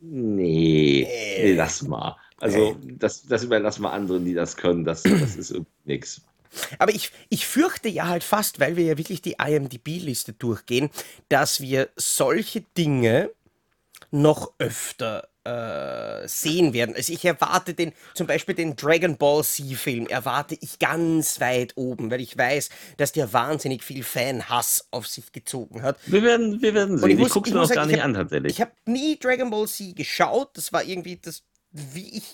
[0.00, 2.16] nee, nee, lass mal.
[2.40, 4.84] Also, das, das überlassen wir anderen, die das können.
[4.84, 5.54] Das, das ist
[5.84, 6.22] nichts.
[6.78, 10.90] Aber ich, ich fürchte ja halt fast, weil wir ja wirklich die IMDB-Liste durchgehen,
[11.28, 13.30] dass wir solche Dinge
[14.10, 16.94] noch öfter äh, sehen werden.
[16.96, 22.10] Also ich erwarte den, zum Beispiel den Dragon Ball Z-Film, erwarte ich ganz weit oben,
[22.10, 25.98] weil ich weiß, dass der wahnsinnig viel Fanhass auf sich gezogen hat.
[26.06, 27.04] Wir werden, wir werden sehen.
[27.04, 28.52] Und ich, muss, ich gucke es mir noch gar nicht hab, an tatsächlich.
[28.52, 30.56] Ich habe nie Dragon Ball Z geschaut.
[30.56, 32.24] Das war irgendwie das, wie ich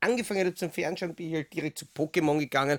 [0.00, 2.78] angefangen habe zum Fernschauen, bin ich halt direkt zu Pokémon gegangen.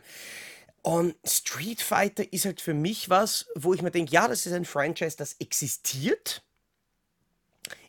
[0.83, 4.51] Und Street Fighter ist halt für mich was, wo ich mir denke, ja, das ist
[4.51, 6.43] ein Franchise, das existiert.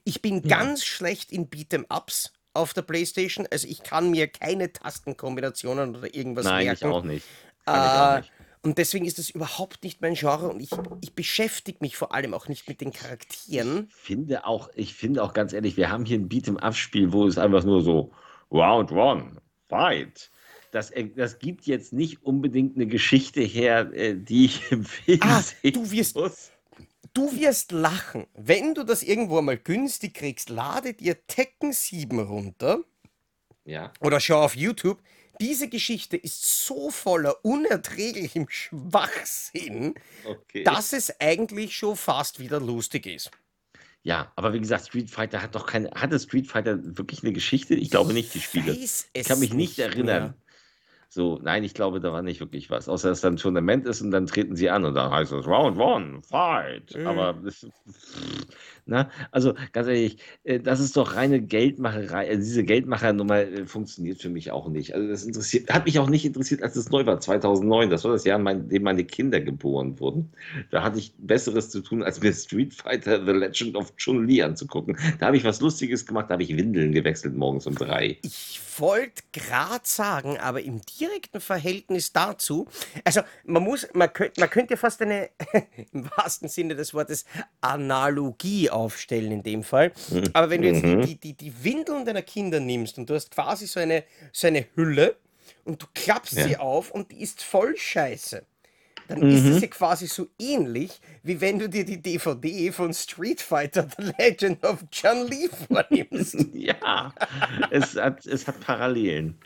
[0.05, 0.59] Ich bin ja.
[0.59, 3.49] ganz schlecht in Beat'em-Ups auf der Playstation.
[3.51, 6.87] Also ich kann mir keine Tastenkombinationen oder irgendwas Nein, merken.
[6.87, 7.27] Ich auch nicht.
[7.67, 8.33] Äh, ich auch nicht.
[8.62, 10.71] Und deswegen ist das überhaupt nicht mein Genre und ich,
[11.03, 13.88] ich beschäftige mich vor allem auch nicht mit den Charakteren.
[13.90, 17.37] Ich finde auch, ich finde auch ganz ehrlich, wir haben hier ein Beat'em-Up-Spiel, wo es
[17.37, 18.12] einfach nur so
[18.51, 19.33] Round One,
[19.69, 20.31] Fight
[20.75, 25.21] das, äh, das gibt jetzt nicht unbedingt eine Geschichte her, äh, die ich im Film
[25.23, 26.51] ah, sehen du wirst, muss.
[27.14, 28.27] Du wirst lachen.
[28.35, 32.81] Wenn du das irgendwo mal günstig kriegst, lade dir Tekken 7 runter.
[33.64, 33.92] Ja.
[34.00, 35.00] Oder schau auf YouTube.
[35.40, 40.64] Diese Geschichte ist so voller unerträglichem Schwachsinn, okay.
[40.64, 43.31] dass es eigentlich schon fast wieder lustig ist.
[44.03, 45.90] Ja, aber wie gesagt, Street Fighter hat doch keine.
[45.92, 47.74] Hatte Street Fighter wirklich eine Geschichte?
[47.74, 48.72] Ich glaube nicht, die Spiele.
[48.72, 50.22] Ich kann mich nicht erinnern.
[50.22, 50.35] Mehr.
[51.14, 52.88] So, nein, ich glaube, da war nicht wirklich was.
[52.88, 55.46] Außer dass dann ein Tournament ist und dann treten sie an und dann heißt es
[55.46, 56.92] Round One, Fight.
[56.92, 57.07] Mhm.
[57.07, 57.64] Aber das,
[58.87, 62.29] na, also ganz ehrlich, äh, das ist doch reine Geldmacherei.
[62.29, 64.92] Also diese Geldmachernummer äh, funktioniert für mich auch nicht.
[64.92, 67.90] Also das interessiert, hat mich auch nicht interessiert, als es neu war, 2009.
[67.90, 70.33] Das war das Jahr, in dem meine Kinder geboren wurden.
[70.72, 74.98] Da hatte ich Besseres zu tun, als mir Street Fighter The Legend of Chun-Li anzugucken.
[75.20, 78.18] Da habe ich was Lustiges gemacht, da habe ich Windeln gewechselt morgens um drei.
[78.22, 82.67] Ich wollte gerade sagen, aber im direkten Verhältnis dazu,
[83.05, 85.31] also man muss, man könnte, man könnte fast eine,
[85.93, 87.25] im wahrsten Sinne des Wortes,
[87.61, 89.93] Analogie aufstellen in dem Fall.
[90.11, 90.31] Mhm.
[90.33, 91.03] Aber wenn du jetzt mhm.
[91.03, 94.67] die, die, die Windeln deiner Kinder nimmst und du hast quasi so eine, so eine
[94.75, 95.17] Hülle
[95.64, 96.45] und du klappst ja.
[96.45, 98.45] sie auf und die ist voll scheiße
[99.09, 99.31] dann mhm.
[99.31, 103.87] ist es ja quasi so ähnlich, wie wenn du dir die DVD von Street Fighter
[103.97, 106.37] The Legend of Chun Li vornimmst.
[106.53, 107.12] ja,
[107.71, 109.38] es hat, es hat Parallelen.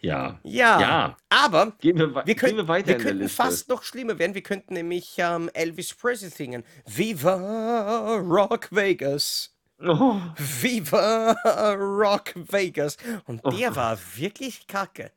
[0.00, 0.38] Ja.
[0.42, 0.80] Ja.
[0.80, 1.16] ja.
[1.28, 4.34] Aber gehen wir, wir, können, wir weiter wir könnten fast noch schlimmer werden.
[4.34, 6.64] Wir könnten nämlich ähm, Elvis Presley singen.
[6.86, 9.56] Viva Rock Vegas.
[9.80, 10.16] Oh.
[10.36, 11.32] Viva
[11.74, 12.96] Rock Vegas.
[13.26, 13.76] Und der oh.
[13.76, 15.10] war wirklich kacke.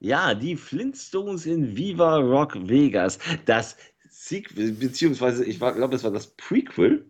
[0.00, 3.18] Ja, die Flintstones in Viva Rock Vegas.
[3.44, 3.76] Das
[4.08, 7.09] Sequel, beziehungsweise ich glaube, es war das Prequel.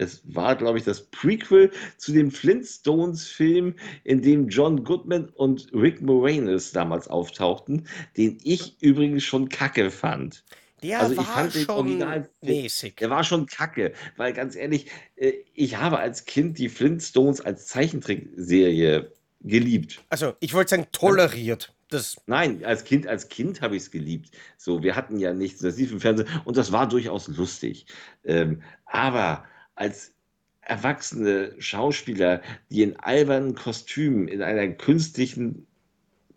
[0.00, 6.00] Es war, glaube ich, das Prequel zu dem Flintstones-Film, in dem John Goodman und Rick
[6.00, 7.86] Moranis damals auftauchten,
[8.16, 10.42] den ich übrigens schon kacke fand.
[10.82, 12.96] Der also ich fand den Original, mäßig.
[12.96, 14.86] Der war schon kacke, weil ganz ehrlich,
[15.16, 20.00] äh, ich habe als Kind die Flintstones als Zeichentrickserie geliebt.
[20.08, 21.74] Also ich wollte sagen toleriert.
[21.90, 24.30] Das Nein, als Kind, als Kind habe ich es geliebt.
[24.56, 27.84] So, wir hatten ja nichts, das lief im Fernsehen und das war durchaus lustig.
[28.24, 29.44] Ähm, aber
[29.80, 30.12] als
[30.60, 35.66] erwachsene Schauspieler, die in albernen Kostümen in einer künstlichen,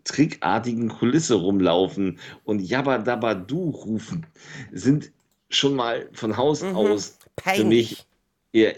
[0.04, 4.26] trickartigen Kulisse rumlaufen und Jabba Dabba Du rufen,
[4.72, 5.12] sind
[5.50, 6.74] schon mal von Haus mhm.
[6.74, 7.60] aus Peinlich.
[7.60, 8.06] für mich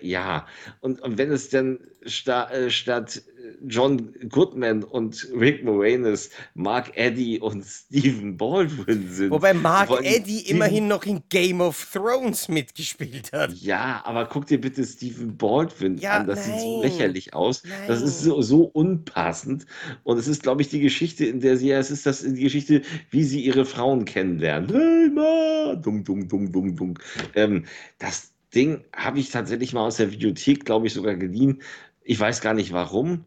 [0.03, 0.47] ja,
[0.81, 3.23] und, und wenn es dann sta äh, statt
[3.67, 9.31] John Goodman und Rick Moranis Mark Eddy und Stephen Baldwin sind.
[9.31, 13.53] Wobei Mark Eddy immerhin noch in Game of Thrones mitgespielt hat.
[13.55, 16.27] Ja, aber guck dir bitte Stephen Baldwin ja, an.
[16.27, 17.63] Das nein, sieht so lächerlich aus.
[17.65, 17.89] Nein.
[17.89, 19.67] Das ist so, so unpassend.
[20.05, 22.43] Und es ist, glaube ich, die Geschichte, in der sie, ja, es ist das die
[22.43, 24.71] Geschichte, wie sie ihre Frauen kennenlernen.
[24.71, 25.75] Hey, Ma!
[25.77, 26.99] Dung, dung, dung, dung, dung.
[27.35, 27.65] Ähm,
[27.99, 31.63] das, Ding habe ich tatsächlich mal aus der Videothek, glaube ich, sogar geliehen.
[32.03, 33.25] Ich weiß gar nicht warum.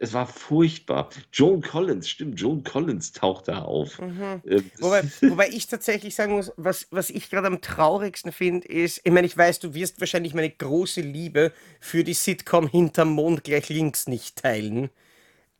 [0.00, 1.10] Es war furchtbar.
[1.32, 4.00] Joan Collins, stimmt, Joan Collins taucht da auf.
[4.00, 4.42] Mhm.
[4.46, 9.00] Ähm, wobei, wobei, ich tatsächlich sagen muss, was, was ich gerade am traurigsten finde, ist,
[9.02, 13.42] ich meine, ich weiß, du wirst wahrscheinlich meine große Liebe für die Sitcom Hinterm Mond
[13.42, 14.90] gleich links nicht teilen.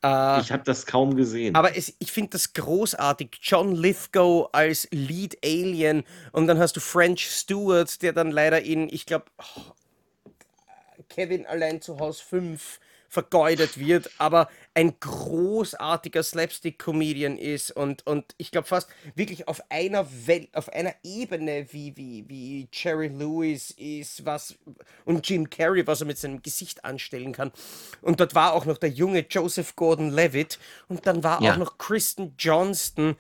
[0.05, 1.57] Äh, ich habe das kaum gesehen.
[1.57, 3.41] Aber es, ich finde das großartig.
[3.43, 8.89] John Lithgow als Lead Alien und dann hast du French Stewart, der dann leider in,
[8.89, 9.73] ich glaube, oh,
[11.09, 18.51] Kevin allein zu Haus 5 vergeudet wird, aber ein großartiger Slapstick-Comedian ist und, und ich
[18.51, 24.25] glaube fast wirklich auf einer Welt, auf einer Ebene wie, wie, wie Jerry Lewis ist,
[24.27, 24.55] was
[25.05, 27.51] und Jim Carrey, was er mit seinem Gesicht anstellen kann.
[28.03, 31.53] Und dort war auch noch der junge Joseph Gordon-Levitt und dann war ja.
[31.53, 33.17] auch noch Kristen Johnston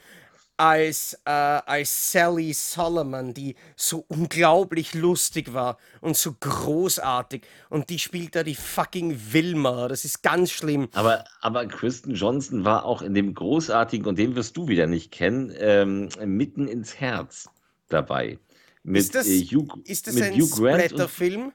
[0.59, 7.43] als, äh, als Sally Solomon, die so unglaublich lustig war und so großartig.
[7.71, 9.89] Und die spielt da die fucking Wilma.
[9.89, 10.89] Das ist ganz schlimm.
[10.93, 15.13] Aber, aber Kristen Johnson war auch in dem großartigen, und den wirst du wieder nicht
[15.13, 17.49] kennen, ähm, mitten ins Herz
[17.89, 18.39] dabei.
[18.83, 21.53] Mit, ist das, äh, Hugh, ist das mit ein Hugh Grant Film?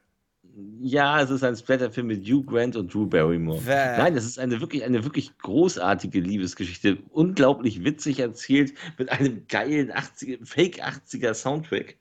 [0.81, 3.59] Ja, es ist ein Splatterfilm mit Hugh Grant und Drew Barrymore.
[3.61, 3.97] Bäh.
[3.97, 6.99] Nein, es ist eine wirklich, eine wirklich großartige Liebesgeschichte.
[7.09, 11.97] Unglaublich witzig erzählt mit einem geilen 80 Fake 80er Soundtrack.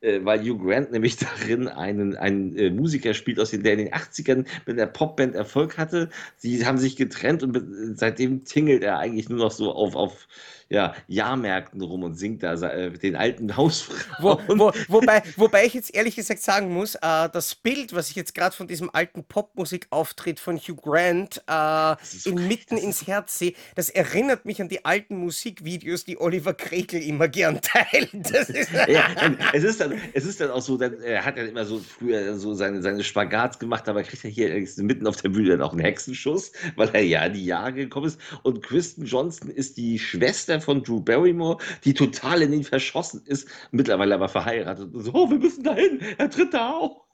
[0.00, 3.80] Äh, weil Hugh Grant nämlich darin einen, einen äh, Musiker spielt, aus den, der in
[3.80, 6.08] den 80ern mit der Popband Erfolg hatte.
[6.36, 10.26] Sie haben sich getrennt und seitdem tingelt er eigentlich nur noch so auf, auf
[10.70, 14.00] ja, Jahrmärkten rum und singt da äh, den alten Hausfrauen.
[14.20, 18.14] Wo, wo, wobei, wobei ich jetzt ehrlich gesagt sagen muss, äh, das Bild, was ich
[18.14, 23.90] jetzt gerade von diesem alten Popmusikauftritt von Hugh Grant äh, inmitten ins Herz sehe, das
[23.90, 28.10] erinnert mich an die alten Musikvideos, die Oliver Krekel immer gern teilt.
[28.88, 29.08] ja,
[29.52, 32.38] es, ist dann, es ist dann auch so, dann, er hat ja immer so früher
[32.38, 35.72] so seine, seine Spagats gemacht, aber kriegt er hier mitten auf der Bühne dann auch
[35.72, 38.20] einen Hexenschuss, weil er ja in die Jahre gekommen ist.
[38.44, 43.48] Und Kristen Johnston ist die Schwester von Drew Barrymore, die total in ihn verschossen ist,
[43.70, 44.94] mittlerweile aber verheiratet.
[44.94, 47.04] Und so, oh, wir müssen dahin, er tritt da auch.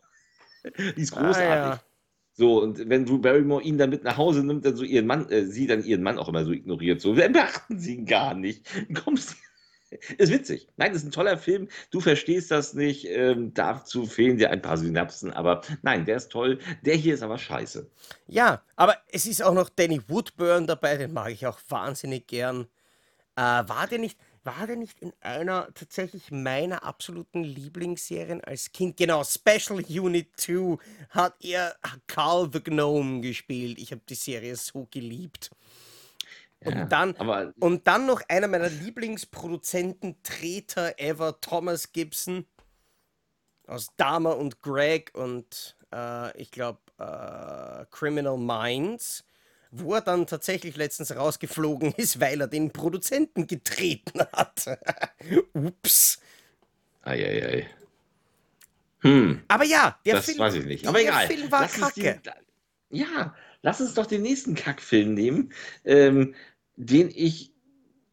[0.97, 1.43] Die ist großartig.
[1.43, 1.81] Ah, ja.
[2.33, 5.29] So, und wenn Drew Barrymore ihn dann mit nach Hause nimmt, dann so ihren Mann,
[5.31, 7.01] äh, sie dann ihren Mann auch immer so ignoriert.
[7.01, 8.67] So, wir beachten sie ihn gar nicht.
[9.05, 9.37] Kommst
[10.19, 10.69] ist witzig.
[10.77, 11.69] Nein, ist ein toller Film.
[11.91, 13.07] Du verstehst das nicht.
[13.09, 15.33] Ähm, dazu fehlen dir ein paar Synapsen.
[15.33, 16.59] Aber nein, der ist toll.
[16.83, 17.89] Der hier ist aber scheiße.
[18.27, 20.97] Ja, aber es ist auch noch Danny Woodburn dabei.
[20.97, 22.67] Den mag ich auch wahnsinnig gern.
[23.37, 28.97] Äh, war der nicht, war der nicht in einer tatsächlich meiner absoluten Lieblingsserien als Kind?
[28.97, 30.79] Genau, Special Unit 2
[31.11, 33.79] hat er Carl the Gnome gespielt.
[33.79, 35.51] Ich habe die Serie so geliebt.
[36.65, 37.13] Und, ja, dann,
[37.61, 42.47] und dann noch einer meiner Lieblingsproduzenten, Treter ever, Thomas Gibson
[43.67, 49.25] aus Dama und Greg und äh, ich glaube äh, Criminal Minds
[49.81, 54.79] wo er dann tatsächlich letztens rausgeflogen ist, weil er den Produzenten getreten hat.
[55.53, 56.21] Ups.
[57.03, 57.69] Eieiei.
[59.01, 59.43] Hm.
[59.49, 60.87] Aber ja, der das Film, weiß ich nicht.
[60.87, 61.27] Aber egal.
[61.27, 62.21] Film war lass kacke.
[62.91, 65.53] Die, ja, lass uns doch den nächsten Kackfilm nehmen,
[65.85, 66.35] ähm,
[66.77, 67.53] den ich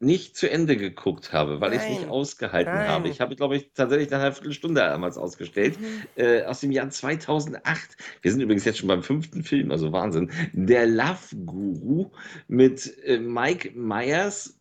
[0.03, 2.87] nicht zu Ende geguckt habe, weil ich es nicht ausgehalten Nein.
[2.87, 3.09] habe.
[3.09, 5.79] Ich habe, glaube ich, tatsächlich nach einer Viertelstunde damals ausgestellt.
[5.79, 6.03] Mhm.
[6.15, 7.97] Äh, aus dem Jahr 2008.
[8.21, 10.31] Wir sind übrigens jetzt schon beim fünften Film, also Wahnsinn.
[10.53, 12.11] Der Love Guru
[12.47, 14.59] mit äh, Mike Myers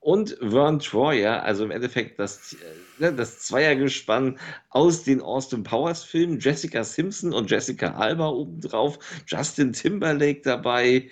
[0.00, 4.38] und Vern Troyer, also im Endeffekt das, äh, ne, das Zweiergespann
[4.70, 6.38] aus den Austin Powers Filmen.
[6.38, 8.98] Jessica Simpson und Jessica Alba obendrauf.
[9.26, 11.10] Justin Timberlake dabei.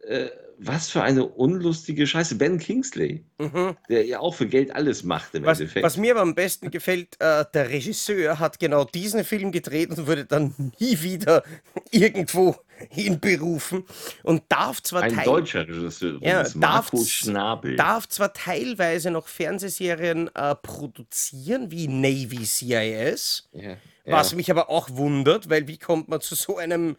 [0.00, 2.36] Äh, was für eine unlustige Scheiße.
[2.36, 3.76] Ben Kingsley, mhm.
[3.88, 5.84] der ja auch für Geld alles macht im was, Endeffekt.
[5.84, 10.06] Was mir aber am besten gefällt, äh, der Regisseur hat genau diesen Film gedreht und
[10.06, 11.42] wurde dann nie wieder
[11.90, 12.56] irgendwo
[12.90, 13.84] hinberufen
[14.22, 17.76] und darf zwar ein deutscher Regisseur ja, darf, Schnabel.
[17.76, 24.36] darf zwar teilweise noch Fernsehserien äh, produzieren wie Navy CIS, ja, was ja.
[24.36, 26.96] mich aber auch wundert, weil wie kommt man zu so einem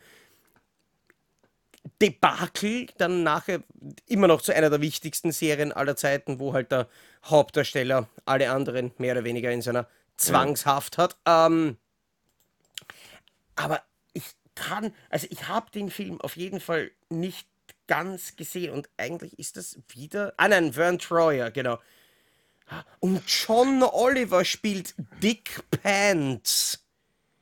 [2.02, 3.64] Debakel dann nachher
[4.06, 6.88] immer noch zu einer der wichtigsten Serien aller Zeiten, wo halt der
[7.24, 11.18] Hauptdarsteller alle anderen mehr oder weniger in seiner Zwangshaft hat.
[11.26, 11.78] Ähm,
[13.56, 13.82] aber
[14.14, 14.24] ich
[14.56, 17.48] kann, also ich habe den Film auf jeden Fall nicht
[17.88, 20.34] ganz gesehen und eigentlich ist das wieder.
[20.38, 21.80] Ah nein, Vern Troyer, genau.
[23.00, 26.85] Und John Oliver spielt Dick Pants.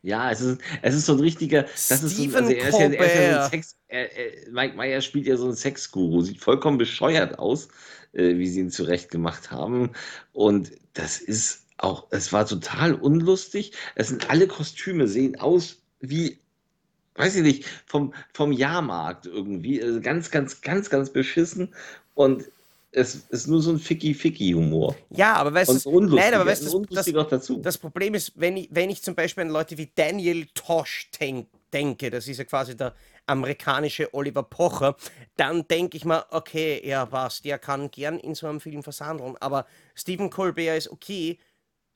[0.03, 1.63] Ja, es ist, es ist so ein richtiger.
[1.63, 3.77] Das ist so, also er, ist ja, er ist ja so ein Sex.
[3.87, 7.69] Er, er, Mike Meyer spielt ja so ein Sexguru, sieht vollkommen bescheuert aus,
[8.11, 9.91] äh, wie sie ihn zurecht gemacht haben.
[10.33, 13.71] Und das ist auch, es war total unlustig.
[13.95, 16.37] Es sind alle Kostüme sehen aus wie,
[17.15, 19.81] weiß ich nicht, vom, vom Jahrmarkt irgendwie.
[19.81, 21.73] Also ganz, ganz, ganz, ganz beschissen.
[22.13, 22.43] Und
[22.93, 24.95] es ist nur so ein Ficky-Ficky-Humor.
[25.09, 28.69] Ja, aber weißt du, nein, aber weißt du, das, das, das, Problem ist, wenn ich,
[28.71, 32.77] wenn ich zum Beispiel an Leute wie Daniel Tosh denk, denke, das ist ja quasi
[32.77, 32.93] der
[33.25, 34.95] amerikanische Oliver Pocher,
[35.37, 39.35] dann denke ich mal, okay, ja, was, der kann gern in so einem Film versandeln,
[39.39, 41.39] aber Stephen Colbert ist okay,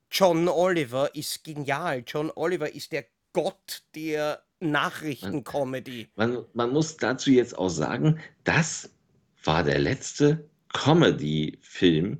[0.09, 2.03] John Oliver ist genial.
[2.07, 6.07] John Oliver ist der Gott der Nachrichtencomedy.
[6.15, 8.89] Man, man muss dazu jetzt auch sagen, das
[9.43, 12.17] war der letzte Comedy-Film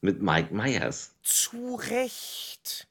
[0.00, 1.14] mit Mike Myers.
[1.22, 2.86] Zu Recht.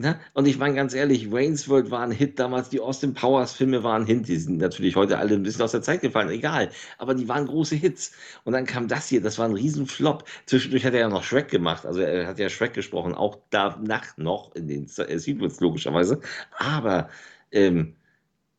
[0.00, 0.20] Ne?
[0.32, 3.82] Und ich meine ganz ehrlich, Wayne's World war ein Hit damals, die Austin Powers Filme
[3.82, 6.70] waren ein Hit, die sind natürlich heute alle ein bisschen aus der Zeit gefallen, egal,
[6.98, 8.12] aber die waren große Hits.
[8.44, 10.22] Und dann kam das hier, das war ein Riesenflop.
[10.46, 14.16] Zwischendurch hat er ja noch Shrek gemacht, also er hat ja Shrek gesprochen, auch danach
[14.16, 16.20] noch in den äh, Sequels logischerweise.
[16.56, 17.08] Aber
[17.50, 17.96] ähm,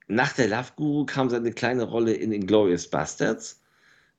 [0.07, 3.61] nach der Love Guru kam seine kleine Rolle in Inglourious Bastards.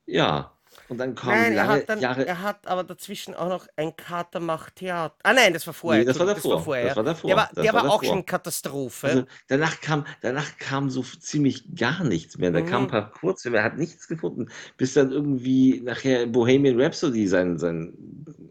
[0.07, 0.57] Ja,
[0.91, 2.27] und dann kommen Nein, er lange hat, dann, Jahre.
[2.27, 5.15] er hat aber dazwischen auch noch ein Kater macht Theater.
[5.23, 6.01] Ah nein, das war vorher.
[6.01, 6.61] Nee, das war davor.
[6.61, 6.87] vorher.
[6.89, 7.27] Das war davor.
[7.29, 8.15] Der war, Das der war war auch davor.
[8.17, 9.07] schon Katastrophe.
[9.07, 12.51] Also danach kam, danach kam so ziemlich gar nichts mehr.
[12.51, 12.65] Da Mhm.
[12.65, 17.57] kamen ein paar Kurzfilme, er hat nichts gefunden, bis dann irgendwie nachher Bohemian Rhapsody sein,
[17.57, 17.93] sein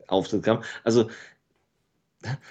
[0.09, 0.62] Auftritt kam.
[0.83, 1.11] Also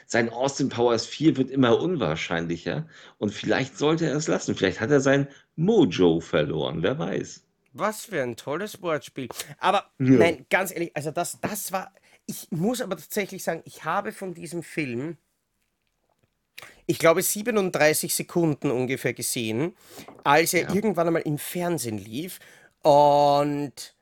[0.05, 4.53] sein Austin Powers 4 wird immer unwahrscheinlicher und vielleicht sollte er es lassen.
[4.55, 7.43] Vielleicht hat er sein Mojo verloren, wer weiß.
[7.73, 9.29] Was für ein tolles Wortspiel.
[9.59, 10.17] Aber Ja.
[10.17, 11.93] nein, ganz ehrlich, also das, das war.
[12.25, 15.17] Ich muss aber tatsächlich sagen, ich habe von diesem Film,
[16.85, 19.75] ich glaube, 37 Sekunden ungefähr gesehen,
[20.23, 20.73] als er Ja.
[20.73, 22.39] irgendwann einmal im Fernsehen lief.
[22.81, 23.95] Und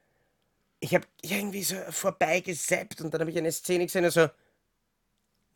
[0.80, 4.28] ich habe irgendwie so vorbeigesappt und dann habe ich eine Szene gesehen und so,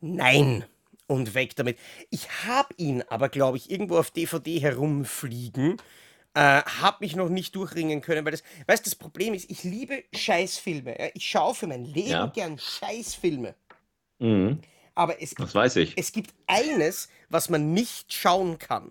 [0.00, 0.64] nein,
[1.06, 1.78] und weg damit.
[2.10, 5.76] Ich habe ihn aber, glaube ich, irgendwo auf DVD herumfliegen.
[6.34, 10.02] Äh, habe mich noch nicht durchringen können, weil das, weißt das Problem ist, ich liebe
[10.14, 10.98] Scheißfilme.
[10.98, 11.08] Ja?
[11.14, 12.26] Ich schaue für mein Leben Ja.
[12.26, 13.54] gern Scheißfilme.
[14.18, 14.60] Mhm,
[14.94, 15.92] Aber es gibt, das weiß ich.
[15.98, 18.86] es gibt eines, was man nicht schauen kann.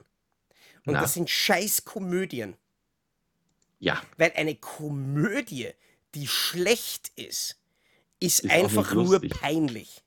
[0.86, 1.02] Und Na?
[1.02, 2.56] das sind Scheißkomödien.
[3.80, 5.70] Ja, Weil eine Komödie,
[6.14, 7.58] die schlecht ist,
[8.20, 10.04] ist, Ist einfach nur peinlich.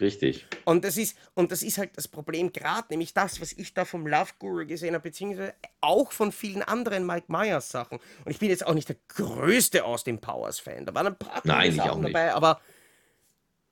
[0.00, 0.46] Richtig.
[0.64, 3.84] Und das ist, und das ist halt das Problem, gerade nämlich das, was ich da
[3.84, 7.98] vom Love Guru gesehen habe, beziehungsweise auch von vielen anderen Mike Myers Sachen.
[8.24, 10.86] Und ich bin jetzt auch nicht der größte Austin Powers Fan.
[10.86, 12.14] Da waren ein paar Nein, Sachen auch nicht.
[12.14, 12.60] dabei, aber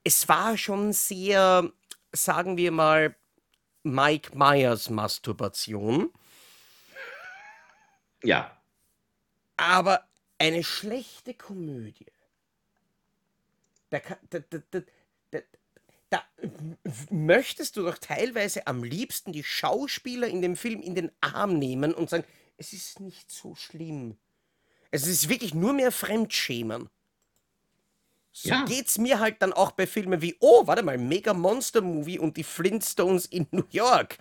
[0.05, 1.71] es war schon sehr,
[2.13, 3.17] sagen wir mal,
[3.83, 6.11] Mike Myers Masturbation.
[8.23, 8.57] Ja,
[9.57, 10.09] Aber
[10.39, 12.07] eine schlechte Komödie.
[13.91, 15.41] Da, da, da,
[16.15, 16.23] da,
[17.11, 21.93] möchtest du doch teilweise am liebsten die Schauspieler in dem Film in den Arm nehmen
[21.95, 22.25] und sagen,
[22.57, 24.17] es ist nicht so schlimm.
[24.91, 26.89] Es ist wirklich nur mehr Fremdschämen.
[28.31, 28.65] So Ja.
[28.65, 32.37] geht's mir halt dann auch bei Filmen wie, oh, warte mal, Mega Monster Movie und
[32.37, 34.19] die Flintstones in New York.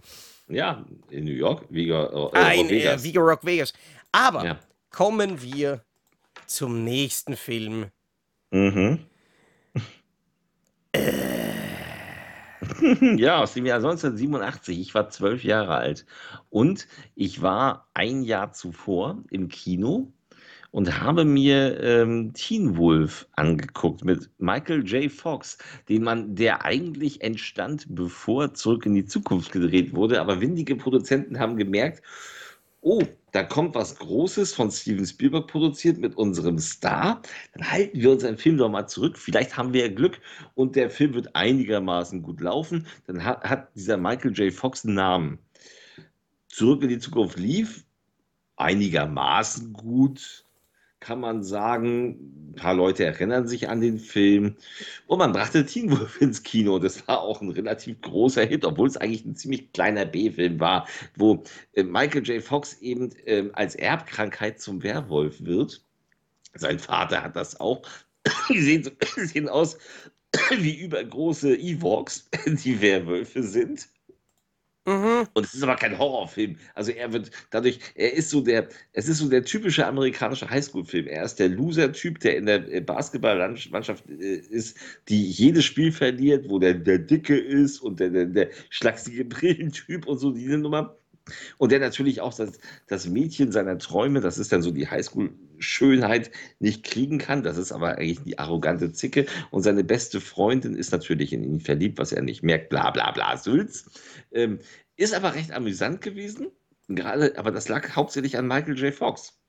[0.47, 3.03] ja, in New York, Viga, äh, Ah, äh, in äh, Vegas.
[3.03, 3.73] Vigo Rock Vegas.
[4.11, 4.59] Aber Ja.
[4.89, 5.83] kommen wir
[6.47, 7.91] zum nächsten Film.
[8.51, 8.99] Mhm.
[13.17, 14.79] Ja, aus dem Jahr 1987.
[14.79, 16.05] Ich war zwölf Jahre alt.
[16.49, 20.11] Und ich war ein Jahr zuvor im Kino
[20.71, 25.11] und habe mir ähm, Teen Wolf angeguckt mit Michael J.
[25.11, 30.19] Fox, den man, der eigentlich entstand, bevor Zurück in die Zukunft gedreht wurde.
[30.19, 32.01] Aber windige Produzenten haben gemerkt,
[32.83, 37.21] oh, da kommt was Großes von Steven Spielberg produziert mit unserem Star.
[37.53, 39.17] Dann halten wir unseren Film doch mal zurück.
[39.17, 40.19] Vielleicht haben wir ja Glück
[40.53, 42.85] und der Film wird einigermaßen gut laufen.
[43.07, 44.53] Dann hat, hat dieser Michael J.
[44.53, 45.39] Fox einen Namen.
[46.47, 47.85] Zurück in die Zukunft lief
[48.57, 50.45] einigermaßen gut,
[51.03, 52.51] kann man sagen.
[52.51, 54.55] Ein paar Leute erinnern sich an den Film.
[55.07, 56.79] Und man brachte Teen Wolf ins Kino.
[56.79, 60.87] Das war auch ein relativ großer Hit, obwohl es eigentlich ein ziemlich kleiner B-Film war,
[61.15, 62.43] wo äh, Michael J.
[62.43, 65.83] Fox eben ähm, als Erbkrankheit zum Werwolf wird.
[66.53, 67.81] Sein Vater hat das auch.
[68.49, 68.91] Die sehen, so,
[69.25, 69.77] sehen aus
[70.57, 73.87] wie übergroße Ewoks, die Werwölfe sind.
[74.85, 75.27] Mhm.
[75.33, 76.57] Und es ist aber kein Horrorfilm.
[76.75, 81.07] Also er wird dadurch, er ist so der, es ist so der typische amerikanische Highschool-Film.
[81.07, 86.49] Er ist der Loser-Typ, der in der äh, Basketballmannschaft äh, ist, die jedes Spiel verliert,
[86.49, 90.97] wo der, der Dicke ist und der, der, der schlachsige Brillentyp und so diese Nummer.
[91.57, 96.31] Und der natürlich auch das, das Mädchen seiner Träume, das ist dann so die Highschool-Schönheit,
[96.59, 97.43] nicht kriegen kann.
[97.43, 99.25] Das ist aber eigentlich die arrogante Zicke.
[99.51, 103.11] Und seine beste Freundin ist natürlich in ihn verliebt, was er nicht merkt, bla bla
[103.11, 103.89] bla, Sülz.
[104.31, 104.59] Ähm,
[104.97, 106.47] ist aber recht amüsant gewesen.
[106.89, 108.93] Gerade, aber das lag hauptsächlich an Michael J.
[108.93, 109.42] Fox.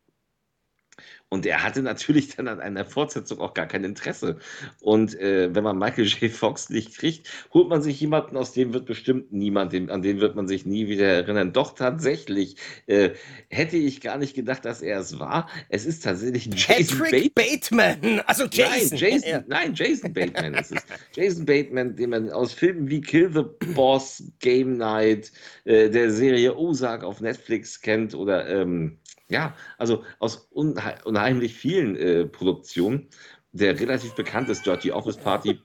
[1.34, 4.36] Und er hatte natürlich dann an einer Fortsetzung auch gar kein Interesse.
[4.80, 6.30] Und äh, wenn man Michael J.
[6.30, 10.36] Fox nicht kriegt, holt man sich jemanden, aus dem wird bestimmt niemand, an den wird
[10.36, 11.52] man sich nie wieder erinnern.
[11.52, 12.54] Doch tatsächlich
[12.86, 13.10] äh,
[13.48, 15.50] hätte ich gar nicht gedacht, dass er es war.
[15.68, 18.00] Es ist tatsächlich Jason Patrick Bateman.
[18.00, 18.20] Bateman.
[18.26, 18.90] Also Jason.
[18.90, 19.44] Nein, Jason, ja.
[19.48, 20.82] nein, Jason Bateman ist es.
[21.16, 23.42] Jason Bateman, den man aus Filmen wie Kill the
[23.74, 25.32] Boss, Game Night,
[25.64, 28.98] äh, der Serie Ozark auf Netflix kennt oder ähm,
[29.34, 33.08] ja, also aus unheimlich vielen äh, Produktionen.
[33.52, 35.60] Der relativ bekannt ist Dirty Office Party.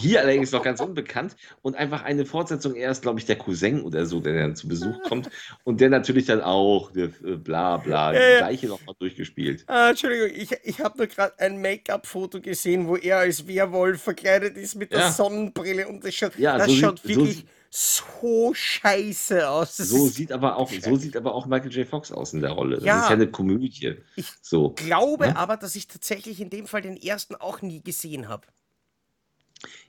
[0.00, 2.74] Hier allerdings noch ganz unbekannt und einfach eine Fortsetzung.
[2.74, 5.28] Er ist, glaube ich, der Cousin oder so, der dann zu Besuch kommt
[5.64, 9.64] und der natürlich dann auch äh, bla bla, ja, das gleiche nochmal durchgespielt.
[9.66, 14.56] Ah, Entschuldigung, ich, ich habe nur gerade ein Make-up-Foto gesehen, wo er als Werwolf verkleidet
[14.56, 15.10] ist mit der ja.
[15.10, 17.36] Sonnenbrille und das schaut, ja, das so schaut sieht, wirklich.
[17.36, 19.76] So so scheiße aus.
[19.76, 21.86] Das so sieht aber auch, so sieht aber auch Michael J.
[21.86, 22.76] Fox aus in der Rolle.
[22.76, 23.96] Das ja, ist ja eine Komödie.
[24.16, 25.36] Ich so, glaube ne?
[25.36, 28.46] aber, dass ich tatsächlich in dem Fall den ersten auch nie gesehen habe.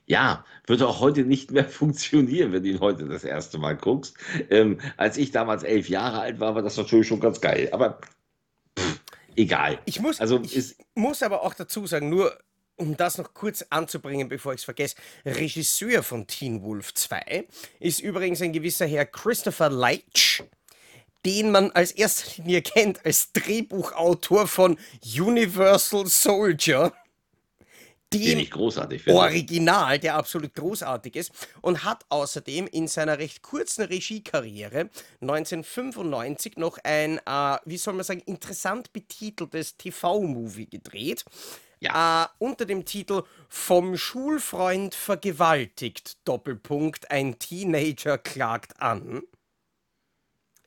[0.06, 4.14] Ja, würde auch heute nicht mehr funktionieren, wenn du ihn heute das erste Mal guckst.
[4.50, 7.68] Ähm, als ich damals elf Jahre alt war, war das natürlich schon ganz geil.
[7.72, 8.00] Aber
[8.78, 9.00] pff,
[9.36, 9.78] egal.
[9.86, 12.36] Ich muss, also, ich muss aber auch dazu sagen, nur
[12.80, 17.46] um das noch kurz anzubringen, bevor ich es vergesse, Regisseur von Teen Wolf 2
[17.78, 20.42] ist übrigens ein gewisser Herr Christopher Leitch,
[21.26, 26.92] den man als erster Linie kennt als Drehbuchautor von Universal Soldier.
[28.12, 29.20] Den ich großartig finde.
[29.20, 34.88] Original, der absolut großartig ist und hat außerdem in seiner recht kurzen Regiekarriere
[35.20, 41.24] 1995 noch ein, äh, wie soll man sagen, interessant betiteltes TV-Movie gedreht
[41.80, 42.24] ja.
[42.24, 49.22] Äh, unter dem Titel Vom Schulfreund vergewaltigt, Doppelpunkt, ein Teenager klagt an.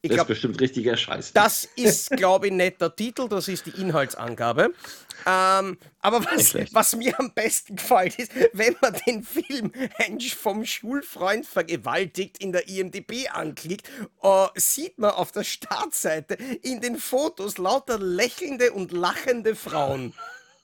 [0.06, 1.32] Ich das glaub, ist bestimmt richtiger Scheiß.
[1.32, 4.74] Das ist, glaube ich, nicht der Titel, das ist die Inhaltsangabe.
[5.26, 9.72] Ähm, aber was, was, mir am besten gefällt, ist, wenn man den Film
[10.38, 13.90] vom Schulfreund vergewaltigt in der IMDB anklickt,
[14.22, 20.14] äh, sieht man auf der Startseite in den Fotos lauter lächelnde und lachende Frauen.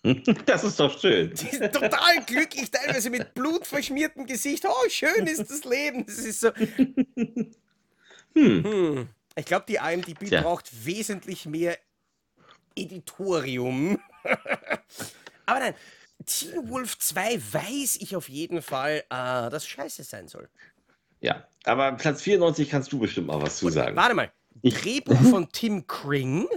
[0.46, 1.30] Das ist doch schön.
[1.34, 4.66] Die sind total glücklich, teilweise mit blutverschmiertem Gesicht.
[4.66, 6.06] Oh, schön ist das Leben.
[6.06, 6.52] Das ist so.
[6.56, 8.64] Hm.
[8.64, 9.10] Hm.
[9.36, 10.42] Ich glaube, die IMDb Tja.
[10.42, 11.78] braucht wesentlich mehr
[12.76, 14.00] Editorium.
[15.46, 15.74] Aber nein,
[16.26, 20.50] Teen Wolf 2 weiß ich auf jeden Fall, äh, dass scheiße sein soll.
[21.22, 23.96] Ja, aber Platz 94 kannst du bestimmt mal was zu sagen.
[23.96, 24.32] Warte mal.
[24.64, 26.48] Drehbuch von Tim Kring?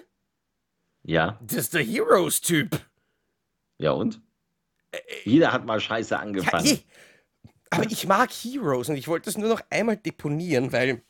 [1.03, 1.39] Ja.
[1.43, 2.81] Das ist der Heroes-Typ.
[3.83, 4.21] Ja und?
[4.93, 6.67] Äh, äh, Jeder hat mal Scheiße angefangen.
[6.67, 6.77] Ja,
[7.71, 11.03] aber ich mag Heroes und ich wollte das nur noch einmal deponieren, weil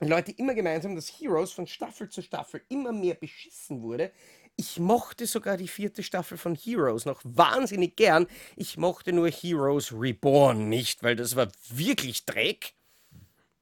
[0.00, 4.10] Leute immer gemeint haben, dass Heroes von Staffel zu Staffel immer mehr beschissen wurde.
[4.56, 8.26] Ich mochte sogar die vierte Staffel von Heroes noch wahnsinnig gern.
[8.56, 12.74] Ich mochte nur Heroes Reborn nicht, weil das war wirklich Dreck.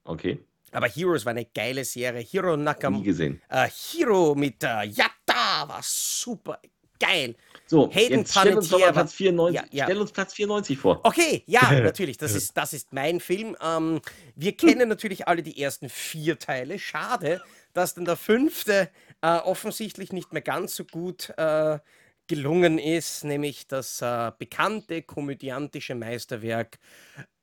[0.03, 0.39] Okay.
[0.71, 2.21] Aber Heroes war eine geile Serie.
[2.21, 2.95] Hero Nakam.
[2.95, 3.41] Nie gesehen.
[3.49, 6.59] Äh, Hero mit äh, Yatta war super
[7.01, 7.35] geil.
[7.71, 9.85] So, Hayden jetzt stell uns doch mal Platz 94, ja, ja.
[9.85, 10.99] stell uns Platz 94 vor.
[11.03, 13.55] Okay, ja, natürlich, das ist, das ist mein Film.
[13.61, 14.01] Ähm,
[14.35, 16.79] wir kennen natürlich alle die ersten vier Teile.
[16.79, 17.41] Schade,
[17.71, 18.89] dass dann der fünfte
[19.21, 21.79] äh, offensichtlich nicht mehr ganz so gut äh,
[22.27, 26.77] gelungen ist, nämlich das äh, bekannte komödiantische Meisterwerk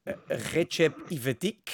[0.04, 0.12] äh,
[0.52, 1.72] Recep Ivedik.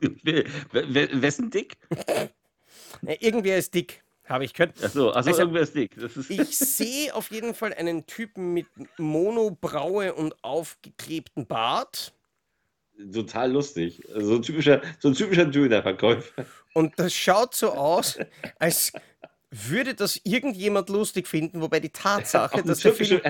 [0.00, 1.76] Wessen Dick?
[3.20, 4.02] Irgendwer ist dick.
[4.28, 4.82] Habe ich gehört.
[4.82, 5.96] Achso, also, also irgendwer ist dick.
[5.96, 8.66] Ist ich sehe auf jeden Fall einen Typen mit
[8.98, 12.12] Monobraue und aufgeklebten Bart.
[13.12, 14.02] Total lustig.
[14.16, 16.44] So ein typischer, so ein typischer Dönerverkäufer.
[16.74, 18.18] Und das schaut so aus,
[18.58, 18.92] als
[19.50, 23.20] würde das irgendjemand lustig finden, wobei die Tatsache, dass der, Film,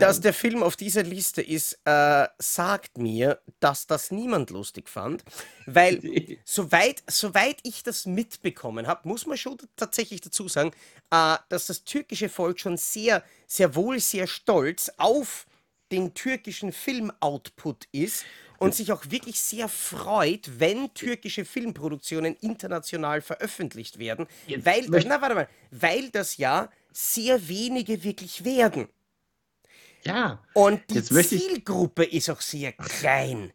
[0.00, 5.22] dass der Film auf dieser Liste ist, äh, sagt mir, dass das niemand lustig fand,
[5.66, 6.00] weil
[6.44, 10.72] soweit, soweit ich das mitbekommen habe, muss man schon tatsächlich dazu sagen,
[11.10, 15.46] äh, dass das türkische Volk schon sehr, sehr wohl sehr stolz auf
[15.90, 18.24] den türkischen Filmoutput ist
[18.58, 25.20] und sich auch wirklich sehr freut, wenn türkische Filmproduktionen international veröffentlicht werden, Jetzt weil, na,
[25.20, 28.88] warte mal, weil das ja sehr wenige wirklich werden.
[30.04, 30.42] Ja.
[30.54, 33.52] Und die Zielgruppe ist auch sehr klein.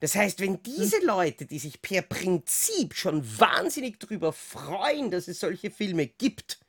[0.00, 5.40] Das heißt, wenn diese Leute, die sich per Prinzip schon wahnsinnig darüber freuen, dass es
[5.40, 6.60] solche Filme gibt,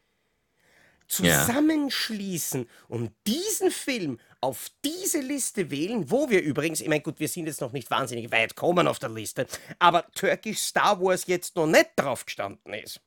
[1.08, 7.28] zusammenschließen und diesen Film auf diese Liste wählen, wo wir übrigens, ich meine, gut, wir
[7.28, 9.48] sind jetzt noch nicht wahnsinnig weit kommen auf der Liste,
[9.80, 13.02] aber Turkish Star Wars jetzt noch nicht drauf gestanden ist.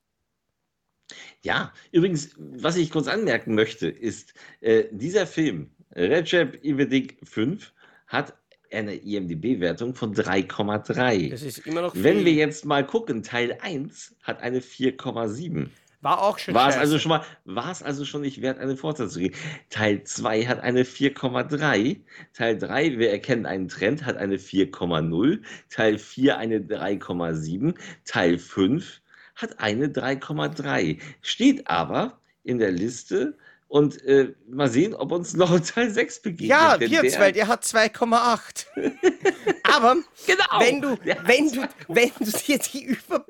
[1.42, 7.72] Ja, übrigens, was ich kurz anmerken möchte, ist, äh, dieser Film, Recep İvedik 5,
[8.06, 8.34] hat
[8.72, 11.30] eine IMDb-Wertung von 3,3.
[11.30, 12.26] Das ist immer noch Wenn viel.
[12.26, 15.68] wir jetzt mal gucken, Teil 1 hat eine 4,7.
[16.02, 18.76] War auch schon War es also schon mal, war es also schon nicht wert, eine
[18.76, 19.34] Fortsetzung zu geben.
[19.68, 22.00] Teil 2 hat eine 4,3.
[22.32, 25.42] Teil 3, wir erkennen einen Trend, hat eine 4,0.
[25.68, 27.74] Teil 4 eine 3,7.
[28.04, 29.02] Teil 5
[29.34, 30.98] hat eine 3,3.
[31.20, 33.36] Steht aber in der Liste
[33.70, 36.48] und äh, mal sehen, ob uns noch ein Teil 6 begegnet.
[36.50, 38.66] ja, denn wird's, der- weil der hat 2,8.
[39.62, 39.96] Aber
[40.26, 40.44] Genau.
[40.58, 43.24] wenn du, wenn du, wenn du dir Über,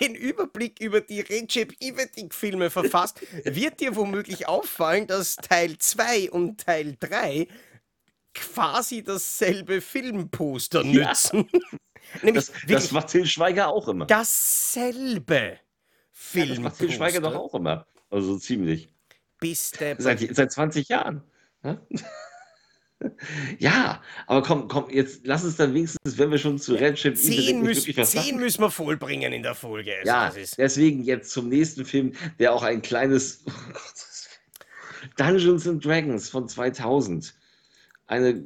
[0.00, 6.58] den Überblick über die Recep İvedik-Filme verfasst, wird dir womöglich auffallen, dass Teil 2 und
[6.64, 7.46] Teil 3
[8.34, 11.08] quasi dasselbe Filmposter Ja.
[11.10, 11.46] nützen.
[12.22, 14.06] Nämlich das, das macht Til Schweiger auch immer.
[14.06, 15.58] dasselbe
[16.34, 17.40] das macht Til Schweiger doch Filmposter.
[17.40, 17.86] auch immer.
[18.08, 18.88] Also so ziemlich.
[19.42, 21.22] Bis der Seit, seit 20 Jahren.
[21.62, 21.78] Ja?
[23.58, 27.66] Ja, aber komm, komm, jetzt lass uns dann wenigstens, wenn wir schon zu Recep zehn,
[27.66, 29.92] was zehn müssen wir vollbringen in der Folge.
[29.96, 34.12] Also Ja, deswegen jetzt zum nächsten Film, der auch ein kleines oh Gott,
[35.16, 37.34] Dungeons and Dragons von 2000.
[38.06, 38.44] Eine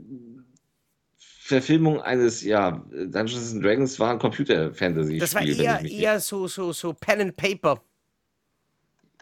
[1.18, 5.20] Verfilmung eines, ja, Dungeons and Dragons war ein Computer-Fantasy-Spiel.
[5.20, 7.80] das war eher, eher so, so, so Pen and Paper,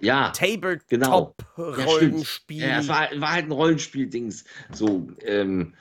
[0.01, 0.33] Ja,
[0.89, 1.35] genau.
[1.39, 1.45] Ja.
[1.57, 2.63] Tabletop-Rollenspiel.
[2.63, 4.45] Es war, war halt ein Rollenspiel-Dings.
[4.73, 5.75] So, ähm,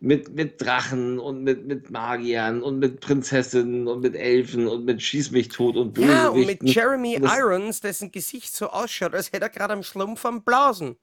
[0.00, 5.02] mit, mit Drachen und mit, mit Magiern und mit Prinzessinnen und mit Elfen und mit
[5.02, 6.62] Schieß mich tot und Ja, und mit.
[6.62, 10.96] Jeremy Und Irons, dessen Gesicht so ausschaut, als hätte er gerade am Schlumpf am Blasen.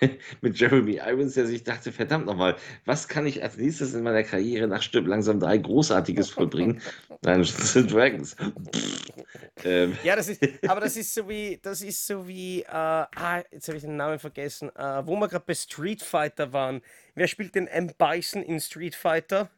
[0.40, 2.56] mit Jeremy Irons, der sich dachte, verdammt nochmal,
[2.86, 6.80] was kann ich als nächstes in meiner Karriere nach Stirb langsam drei Großartiges vollbringen?
[7.22, 8.36] Dungeons and Dragons.
[9.64, 13.42] Ähm, Ja, das ist, aber das ist so wie, das ist so wie, äh, ah,
[13.50, 16.82] jetzt habe ich den Namen vergessen, äh, wo wir gerade bei Street Fighter waren.
[17.14, 17.90] Wer spielt den M.
[17.98, 19.50] Bison in Street Fighter?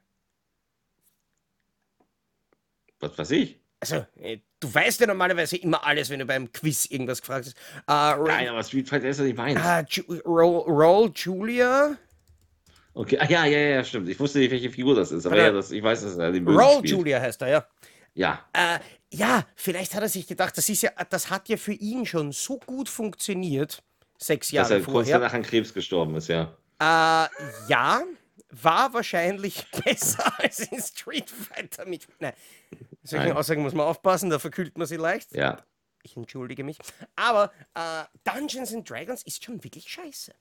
[3.01, 3.59] was weiß ich?
[3.81, 7.57] Also, äh, du weißt ja normalerweise immer alles, wenn du beim Quiz irgendwas gefragt hast.
[8.19, 9.59] Äh, Nein, aber Street Fighter ist ja nicht meins.
[9.59, 11.97] ah, Ju Roll, Roll Julia?
[12.93, 14.09] Okay, ah, ja, ja, ja, stimmt.
[14.11, 16.31] Ich wusste nicht, welche Figur das ist, aber Oder- ja, das, ich weiß, dass er
[16.31, 16.91] den Bösen Roll spielt.
[16.91, 17.67] Julia heißt er, ja.
[18.13, 18.81] Ja, Äh,
[19.13, 22.33] ja, vielleicht hat er sich gedacht, das ist ja, das hat ja für ihn schon
[22.33, 23.83] so gut funktioniert,
[24.19, 25.19] sechs dass Jahre er kurz vorher.
[25.19, 26.57] danach an Krebs gestorben ist, ja.
[26.79, 27.29] Äh,
[27.69, 28.03] ja,
[28.51, 32.07] war wahrscheinlich besser als in Street Fighter mit.
[32.21, 32.33] Nein,
[33.03, 33.37] solchen Nein.
[33.37, 35.35] Aussagen muss man aufpassen, da verkühlt man sie leicht.
[35.35, 35.63] Ja.
[36.03, 36.79] Ich entschuldige mich.
[37.17, 40.33] Aber äh, Dungeons and Dragons ist schon wirklich scheiße.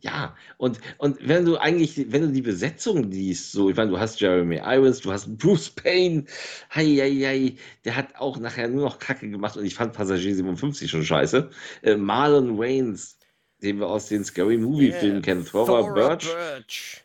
[0.00, 3.98] Ja, und, und wenn du eigentlich, wenn du die Besetzung liest, so, ich meine, du
[3.98, 6.24] hast Jeremy Irons, du hast Bruce Payne,
[6.70, 10.34] hei, hei, hei, der hat auch nachher nur noch Kacke gemacht und ich fand Passagier
[10.34, 11.48] 57 schon scheiße.
[11.82, 13.18] Äh, Marlon Waynes,
[13.62, 17.04] den wir aus den Scary Movie-Filmen kennen, Thora, Birch, Birch.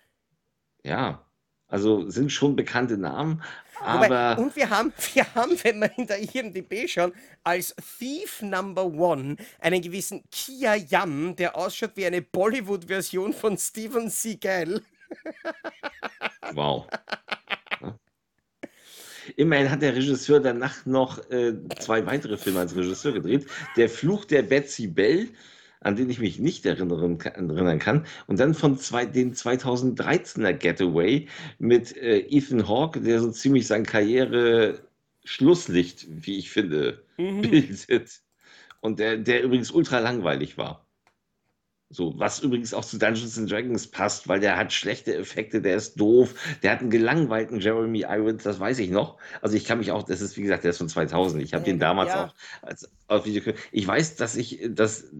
[0.83, 1.25] ja,
[1.67, 3.41] also sind schon bekannte Namen,
[3.83, 7.13] Wobei, und wir haben, wir haben, wenn wir in der IMDb schauen,
[7.43, 14.09] als Thief Number One einen gewissen Kia Yam, der ausschaut wie eine Bollywood-Version von Steven
[14.09, 14.81] Seagal.
[16.53, 16.87] wow.
[19.35, 23.45] Immerhin hat der Regisseur danach noch äh, zwei weitere Filme als Regisseur gedreht.
[23.77, 25.29] Der Fluch der Betsy Bell,
[25.81, 28.05] an den ich mich nicht erinnern, erinnern kann.
[28.27, 31.27] Und dann von zwei, den 2013er Getaway
[31.59, 37.41] mit äh, Ethan Hawke, der so ziemlich sein Karriere-Schlusslicht, wie ich finde, Mhm.
[37.41, 38.21] bildet.
[38.79, 40.87] Und der, der übrigens ultra langweilig war.
[41.93, 45.75] So, was übrigens auch zu Dungeons and Dragons passt, weil der hat schlechte Effekte, der
[45.75, 49.17] ist doof, der hat einen gelangweilten Jeremy Irons, das weiß ich noch.
[49.41, 51.43] Also ich kann mich auch, das ist wie gesagt, der ist von 2000.
[51.43, 52.27] Ich habe den damals Ja.
[52.27, 53.41] auch als auf Video.
[53.73, 55.11] Ich weiß, dass ich, dass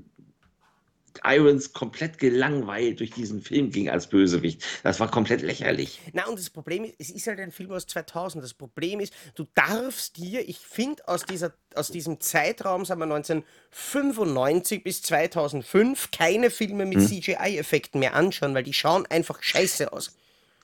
[1.24, 4.64] Irons komplett gelangweilt durch diesen Film ging als Bösewicht.
[4.84, 6.00] Das war komplett lächerlich.
[6.14, 8.44] Na, und das Problem ist, es ist halt ein Film aus 2000.
[8.44, 13.06] Das Problem ist, du darfst dir, ich finde, aus, dieser, aus diesem Zeitraum, sagen wir
[13.06, 20.16] 1995 bis 2005, keine Filme mit CGI-Effekten mehr anschauen, weil die schauen einfach scheiße aus.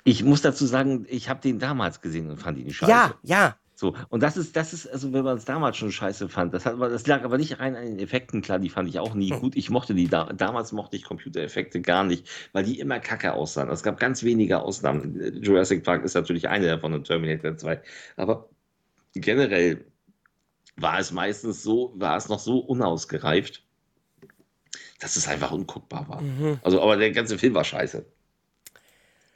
[0.03, 2.91] Ich muss dazu sagen, ich habe den damals gesehen und fand ihn scheiße.
[2.91, 3.57] Ja, ja.
[3.79, 6.65] So, und das ist, das ist, also wenn man es damals schon scheiße fand, das,
[6.65, 9.29] hat, das lag aber nicht rein an den Effekten, klar, die fand ich auch nie
[9.29, 9.55] gut.
[9.55, 13.69] Ich mochte die, da, damals mochte ich Computereffekte gar nicht, weil die immer kacke aussahen.
[13.69, 15.43] Es gab ganz wenige Ausnahmen.
[15.43, 17.79] Jurassic Park ist natürlich eine davon und Terminator 2.
[18.15, 18.49] Aber
[19.13, 19.85] generell
[20.75, 23.63] war es meistens so, war es noch so unausgereift,
[24.99, 26.21] dass es einfach unguckbar war.
[26.21, 26.57] Mhm.
[26.63, 28.03] Also, aber der ganze Film war scheiße.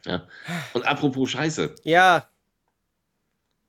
[0.07, 0.27] Ja.
[0.73, 2.27] Und apropos Scheiße, Ja,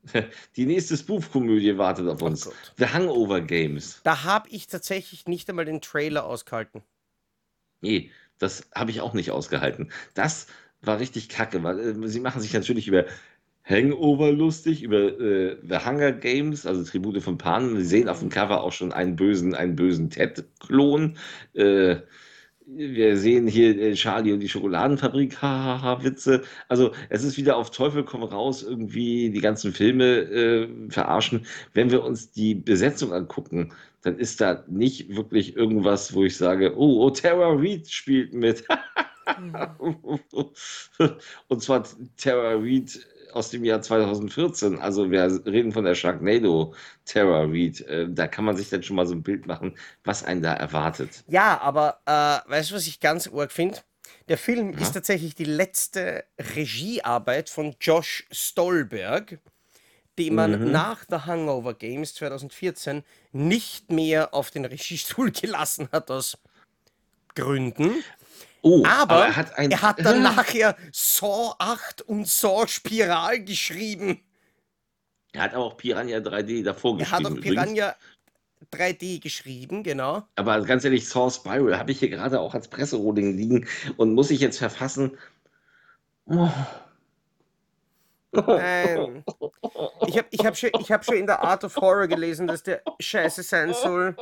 [0.56, 2.44] Die nächste Spoof-Komödie wartet auf Oh uns.
[2.44, 2.54] Gott.
[2.78, 4.00] The Hangover Games.
[4.04, 6.82] Da habe ich tatsächlich nicht einmal den Trailer ausgehalten.
[7.80, 9.90] Nee, das habe ich auch nicht ausgehalten.
[10.14, 10.46] Das
[10.82, 13.06] war richtig kacke, weil äh, sie machen sich natürlich über
[13.64, 17.76] Hangover lustig, über äh, The Hunger Games, also Tribute von Panem.
[17.78, 21.16] Sie sehen auf dem Cover auch schon einen bösen, einen bösen Ted-Klon.
[21.54, 21.96] Äh,
[22.76, 26.42] wir sehen hier äh, Charlie und die Schokoladenfabrik, hahaha, Witze.
[26.68, 31.46] Also es ist wieder auf Teufel komm raus, irgendwie die ganzen Filme äh, verarschen.
[31.74, 36.76] Wenn wir uns die Besetzung angucken, dann ist da nicht wirklich irgendwas, wo ich sage,
[36.76, 38.64] oh, oh Tara Reid spielt mit.
[41.48, 41.84] Und zwar
[42.16, 44.78] Tara Reid aus dem Jahr 2014.
[44.80, 46.74] Also wir reden von der Sharknado
[47.04, 47.80] Tara Reid.
[47.82, 50.52] Äh, Da kann man sich dann schon mal so ein Bild machen, was einen da
[50.54, 51.24] erwartet.
[51.28, 53.78] Ja, aber äh, weißt du, was ich ganz arg finde?
[54.28, 54.78] Der Film Ja.
[54.80, 56.24] ist tatsächlich die letzte
[56.56, 59.38] Regiearbeit von Josh Stolberg,
[60.18, 60.70] den man Mhm.
[60.72, 63.02] nach The Hangover Games 2014
[63.32, 66.38] nicht mehr auf den Regiestuhl gelassen hat aus
[67.34, 68.04] Gründen.
[68.62, 69.70] Oh, Aber, er hat ein.
[69.70, 74.20] er hat dann nachher Saw 8 und Saw Spiral geschrieben.
[75.32, 77.26] Er hat aber auch Piranha 3D davor Er hat geschrieben.
[77.26, 77.72] auch übrigens.
[77.74, 77.96] Piranha
[78.72, 80.22] 3D geschrieben, genau.
[80.36, 84.30] Aber ganz ehrlich, Saw Spiral habe ich hier gerade auch als Presseroding liegen und muss
[84.30, 85.18] ich jetzt verfassen.
[86.26, 86.48] Oh.
[88.32, 89.24] Nein.
[90.06, 92.62] Ich habe ich hab schon, ich hab schon in der Art of Horror gelesen, dass
[92.62, 94.16] der scheiße sein soll.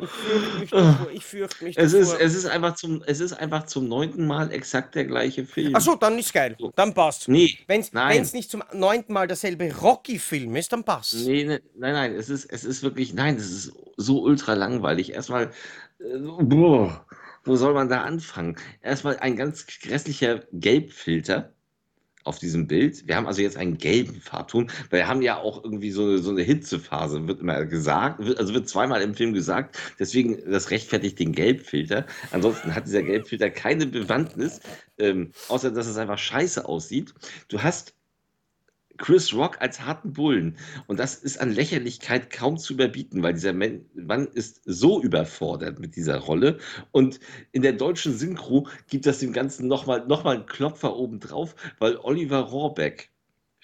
[0.00, 1.10] Ich fürchte mich davor.
[1.12, 4.52] Ich fürchte mich Es ist, es, ist einfach zum, es ist einfach zum neunten Mal
[4.52, 5.74] exakt der gleiche Film.
[5.74, 6.56] Achso, dann ist geil.
[6.76, 7.28] Dann passt.
[7.28, 11.14] Nee, Wenn es nicht zum neunten Mal derselbe Rocky-Film ist, dann passt.
[11.14, 15.12] Nee, ne, nein, nein, es ist, es ist wirklich, nein, es ist so ultra langweilig.
[15.12, 15.50] Erstmal,
[15.98, 17.04] äh, boah,
[17.44, 18.56] wo soll man da anfangen?
[18.82, 21.52] Erstmal ein ganz grässlicher Gelbfilter
[22.24, 23.06] auf diesem Bild.
[23.06, 26.18] Wir haben also jetzt einen gelben Farbton, weil wir haben ja auch irgendwie so eine,
[26.18, 31.18] so eine Hitzephase, wird immer gesagt, also wird zweimal im Film gesagt, deswegen das rechtfertigt
[31.18, 32.06] den Gelbfilter.
[32.32, 34.60] Ansonsten hat dieser Gelbfilter keine Bewandtnis,
[34.98, 37.14] ähm, außer dass es einfach scheiße aussieht.
[37.48, 37.94] Du hast
[38.96, 40.56] Chris Rock als harten Bullen.
[40.86, 45.96] Und das ist an Lächerlichkeit kaum zu überbieten, weil dieser Mann ist so überfordert mit
[45.96, 46.58] dieser Rolle.
[46.92, 47.20] Und
[47.52, 51.96] in der deutschen Synchro gibt das dem Ganzen nochmal noch mal einen Klopfer obendrauf, weil
[51.96, 53.10] Oliver Rohrbeck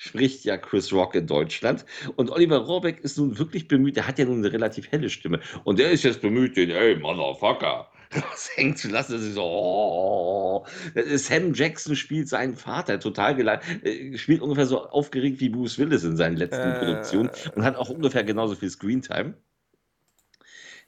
[0.00, 1.84] spricht ja Chris Rock in Deutschland.
[2.16, 5.40] Und Oliver Rohrbeck ist nun wirklich bemüht, der hat ja nun eine relativ helle Stimme.
[5.64, 9.12] Und der ist jetzt bemüht, den, hey, Motherfucker, raushängen zu lassen.
[9.12, 10.66] Das ist so, oh.
[10.94, 16.04] Sam Jackson spielt seinen Vater total geleitet, äh, spielt ungefähr so aufgeregt wie Bruce Willis
[16.04, 16.78] in seinen letzten Äh.
[16.78, 19.34] Produktionen und hat auch ungefähr genauso viel Screentime.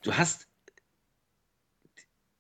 [0.03, 0.49] Du hast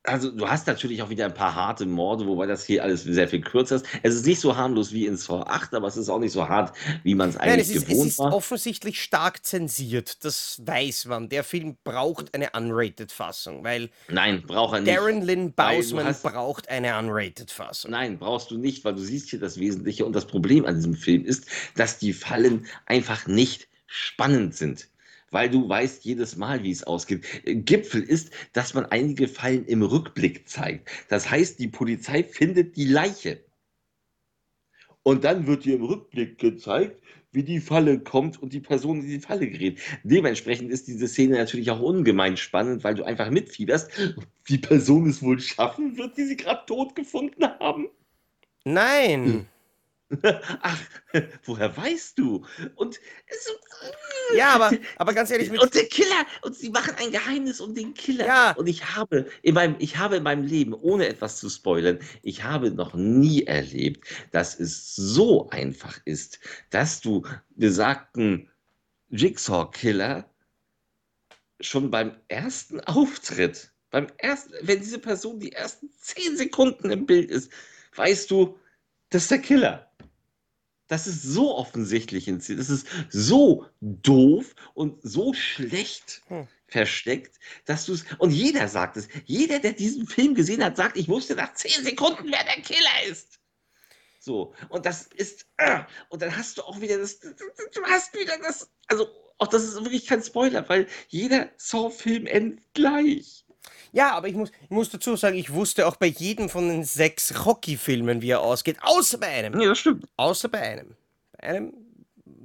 [0.04, 3.28] also du hast natürlich auch wieder ein paar harte Morde, wobei das hier alles sehr
[3.28, 3.86] viel kürzer ist.
[4.02, 6.48] Es ist nicht so harmlos wie in Saw 8, aber es ist auch nicht so
[6.48, 8.34] hart, wie man es Nein, eigentlich es ist, es gewohnt ist war.
[8.34, 10.24] offensichtlich stark zensiert.
[10.24, 11.28] Das weiß man.
[11.28, 14.96] Der Film braucht eine Unrated-Fassung, weil Nein, braucht er nicht.
[14.96, 17.90] Darren Lynn Bausman hast- braucht eine Unrated-Fassung.
[17.90, 20.04] Nein, brauchst du nicht, weil du siehst hier das Wesentliche.
[20.04, 21.46] Und das Problem an diesem Film ist,
[21.76, 24.88] dass die Fallen einfach nicht spannend sind.
[25.32, 27.26] Weil du weißt jedes Mal, wie es ausgeht.
[27.44, 30.88] Äh, Gipfel ist, dass man einige Fallen im Rückblick zeigt.
[31.08, 33.44] Das heißt, die Polizei findet die Leiche.
[35.02, 37.02] Und dann wird dir im Rückblick gezeigt,
[37.32, 39.80] wie die Falle kommt und die Person in die Falle gerät.
[40.04, 43.90] Dementsprechend ist diese Szene natürlich auch ungemein spannend, weil du einfach mitfieberst,
[44.44, 47.88] wie Person es wohl schaffen wird, die sie gerade tot gefunden haben.
[48.64, 49.46] Nein.
[50.62, 50.78] Ach,
[51.44, 52.44] woher weißt du?
[52.74, 53.50] Und, es,
[54.36, 57.94] Ja, aber, aber ganz ehrlich, und der Killer, und sie machen ein Geheimnis um den
[57.94, 58.26] Killer.
[58.26, 58.52] Ja.
[58.52, 62.44] Und ich habe, in meinem, ich habe in meinem Leben, ohne etwas zu spoilern, ich
[62.44, 66.40] habe noch nie erlebt, dass es so einfach ist,
[66.70, 68.50] dass du besagten
[69.10, 70.28] Jigsaw-Killer
[71.60, 77.30] schon beim ersten Auftritt, beim ersten, wenn diese Person die ersten zehn Sekunden im Bild
[77.30, 77.50] ist,
[77.94, 78.58] weißt du,
[79.10, 79.91] das ist der Killer.
[80.88, 82.60] Das ist so offensichtlich inszeniert.
[82.60, 86.48] Das ist so doof und so schlecht Hm.
[86.66, 88.04] versteckt, dass du es.
[88.18, 89.08] Und jeder sagt es.
[89.24, 93.10] Jeder, der diesen Film gesehen hat, sagt, ich wusste nach zehn Sekunden, wer der Killer
[93.10, 93.38] ist.
[94.18, 95.46] So, und das ist.
[95.58, 97.18] ah, Und dann hast du auch wieder das.
[97.20, 98.70] Du hast wieder das.
[98.86, 99.08] Also,
[99.38, 103.44] auch das ist wirklich kein Spoiler, weil jeder Saw-Film endet gleich.
[103.92, 106.84] Ja, aber ich muss, ich muss dazu sagen, ich wusste auch bei jedem von den
[106.84, 108.76] sechs Rocky-Filmen, wie er ausgeht.
[108.82, 109.60] Außer bei einem.
[109.60, 110.06] Ja, das stimmt.
[110.16, 110.96] Außer bei einem.
[111.32, 111.72] Bei einem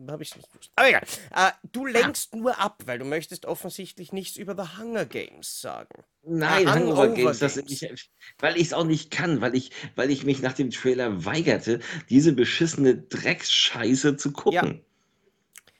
[0.09, 0.71] habe ich es nicht gewusst.
[0.75, 1.03] Aber egal.
[1.35, 6.03] Äh, du lenkst nur ab, weil du möchtest offensichtlich nichts über The Hunger Games sagen.
[6.23, 7.71] Nein, Ah, Hangover Hangover Games, das, Games.
[7.81, 8.09] ich,
[8.39, 11.79] weil ich es auch nicht kann, weil ich, weil ich mich nach dem Trailer weigerte,
[12.09, 14.81] diese beschissene Drecksscheiße zu gucken.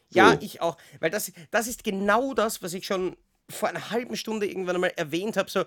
[0.10, 0.38] Ja, So.
[0.42, 0.78] ich auch.
[1.00, 3.16] Weil das, das ist genau das, was ich schon
[3.50, 5.50] vor einer halben Stunde irgendwann einmal erwähnt habe.
[5.50, 5.66] So,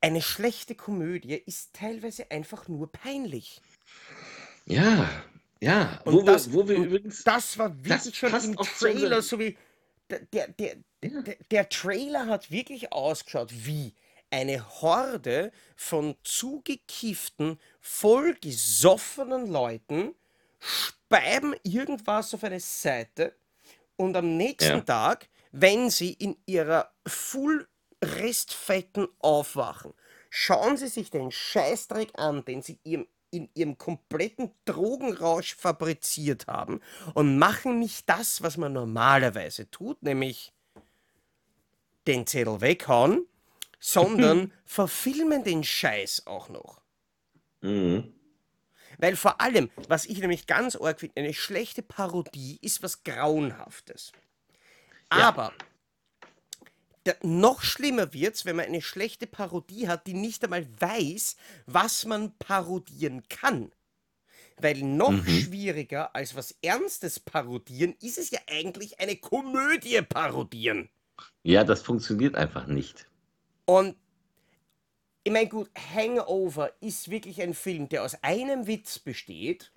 [0.00, 3.60] eine schlechte Komödie ist teilweise einfach nur peinlich.
[4.66, 5.08] Ja,
[5.60, 6.00] ja.
[6.04, 9.22] Und Wo wir, das, wo wir und übrigens, das war das wirklich schon im Trailer,
[9.22, 9.56] so wie
[10.10, 11.22] der, der, der, Ja.
[11.22, 13.94] der, der Trailer hat wirklich ausgeschaut wie
[14.30, 20.14] eine Horde von zugekifften, vollgesoffenen Leuten
[20.60, 23.34] speiben irgendwas auf eine Seite
[23.96, 24.80] und am nächsten Ja.
[24.80, 27.68] Tag, wenn sie in ihrer Full
[28.02, 29.92] Restfetten aufwachen,
[30.30, 36.80] schauen sie sich den Scheißdreck an, den sie ihrem, in ihrem kompletten Drogenrausch fabriziert haben
[37.14, 40.52] und machen nicht das, was man normalerweise tut, nämlich
[42.06, 43.26] den Zettel weghauen,
[43.80, 46.80] sondern verfilmen den Scheiß auch noch.
[47.60, 48.14] Mhm.
[48.98, 54.12] Weil vor allem, was ich nämlich ganz arg finde, eine schlechte Parodie ist was Grauenhaftes.
[55.12, 55.28] Ja.
[55.28, 55.52] Aber
[57.04, 61.36] da, noch schlimmer wird's, wenn man eine schlechte Parodie hat, die nicht einmal weiß,
[61.66, 63.72] was man parodieren kann.
[64.60, 65.26] Weil noch Mhm.
[65.26, 70.90] schwieriger als was Ernstes parodieren, ist es ja eigentlich eine Komödie parodieren.
[71.44, 73.06] Ja, das funktioniert einfach nicht.
[73.64, 73.96] Und
[75.24, 79.72] ich meine, gut, Hangover ist wirklich ein Film, der aus einem Witz besteht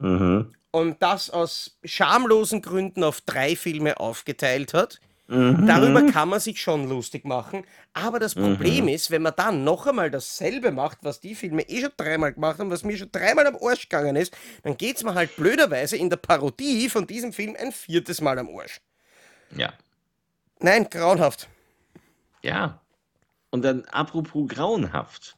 [0.00, 0.54] Mhm.
[0.78, 5.00] Und das aus schamlosen Gründen auf drei Filme aufgeteilt hat.
[5.30, 5.66] Mhm.
[5.66, 8.88] Darüber kann man sich schon lustig machen, aber das Problem Mhm.
[8.92, 12.58] ist, wenn man dann noch einmal dasselbe macht, was die Filme eh schon dreimal gemacht
[12.58, 16.08] haben, was mir schon dreimal am Arsch gegangen ist, dann geht's mir halt blöderweise in
[16.08, 18.80] der Parodie von diesem Film ein viertes Mal am Arsch.
[19.54, 19.74] Ja.
[20.60, 21.46] Nein, grauenhaft.
[22.42, 22.80] Ja.
[23.50, 25.36] Und dann apropos grauenhaft.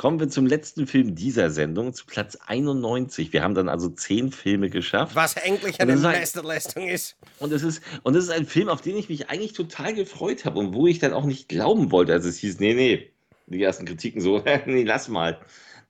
[0.00, 3.34] Kommen wir zum letzten Film dieser Sendung, zu Platz 91.
[3.34, 5.14] Wir haben dann also zehn Filme geschafft.
[5.14, 7.18] Was eigentlich eine Meisterleistung ist.
[7.38, 10.46] und es ist, und es ist ein Film, auf den ich mich eigentlich total gefreut
[10.46, 13.12] habe und wo ich dann auch nicht glauben wollte, als es hieß, nee, nee,
[13.46, 15.38] die ersten Kritiken so, nee, lass mal.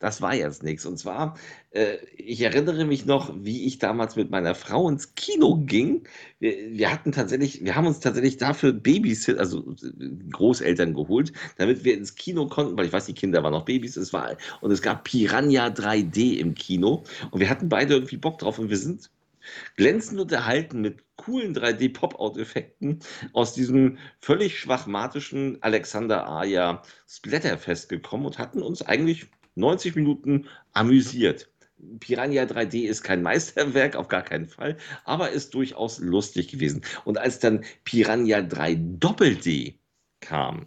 [0.01, 0.87] Das war jetzt nichts.
[0.87, 1.37] Und zwar,
[1.73, 6.05] äh, ich erinnere mich noch, wie ich damals mit meiner Frau ins Kino ging.
[6.39, 11.85] Wir, wir hatten tatsächlich, wir haben uns tatsächlich dafür Babysit, also äh, Großeltern geholt, damit
[11.85, 13.97] wir ins Kino konnten, weil ich weiß, die Kinder waren noch Babys.
[13.99, 17.05] Es war, und es gab Piranha 3D im Kino.
[17.31, 19.11] Und wir hatten beide irgendwie Bock drauf und wir sind
[19.77, 23.01] glänzend unterhalten mit coolen 3D-Pop-Out-Effekten
[23.35, 31.51] aus diesem völlig schwachmatischen Alexander Aja Splatterfest gekommen und hatten uns eigentlich 90 Minuten amüsiert.
[31.99, 36.85] Piranha 3D ist kein Meisterwerk, auf gar keinen Fall, aber ist durchaus lustig gewesen.
[37.05, 39.79] Und als dann Piranha 3 Doppel-D
[40.21, 40.67] kam,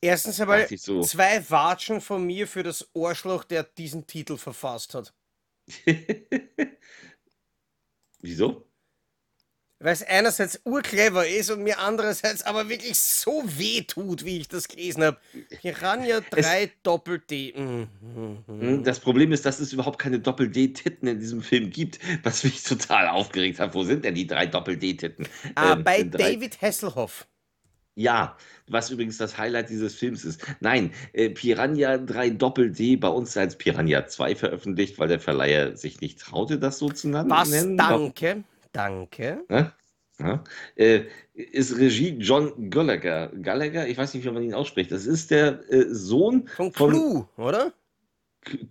[0.00, 5.14] Erstens einmal so, zwei Watschen von mir für das Arschloch, der diesen Titel verfasst hat.
[8.20, 8.65] wieso?
[9.86, 14.48] Weil es einerseits urclever ist und mir andererseits aber wirklich so weh tut, wie ich
[14.48, 15.16] das gelesen habe.
[15.62, 17.54] Piranha Es, 3 Doppel-D.
[17.56, 17.86] Mhm,
[18.48, 18.82] Hm.
[18.82, 23.06] Das Problem ist, dass es überhaupt keine Doppel-D-Titten in diesem Film gibt, was mich total
[23.06, 23.74] aufgeregt hat.
[23.74, 25.28] Wo sind denn die drei Doppel-D-Titten?
[25.54, 26.02] Ah, Ähm, bei.
[26.02, 27.28] David Hasselhoff.
[27.94, 30.44] Ja, was übrigens das Highlight dieses Films ist.
[30.58, 36.00] Nein, äh, Piranha 3 Doppel-D bei uns als Piranha 2 veröffentlicht, weil der Verleiher sich
[36.00, 37.50] nicht traute, das so zu nan- Was?
[37.50, 37.76] nennen.
[37.76, 38.42] Danke.
[38.72, 39.44] Danke.
[39.48, 39.72] Ne?
[40.18, 40.42] Ja.
[40.76, 41.04] Äh,
[41.34, 43.30] ist Regie John Gallagher.
[43.42, 44.90] Gallagher, ich weiß nicht, wie man ihn ausspricht.
[44.90, 47.72] Das ist der äh, Sohn Von von Clue, oder?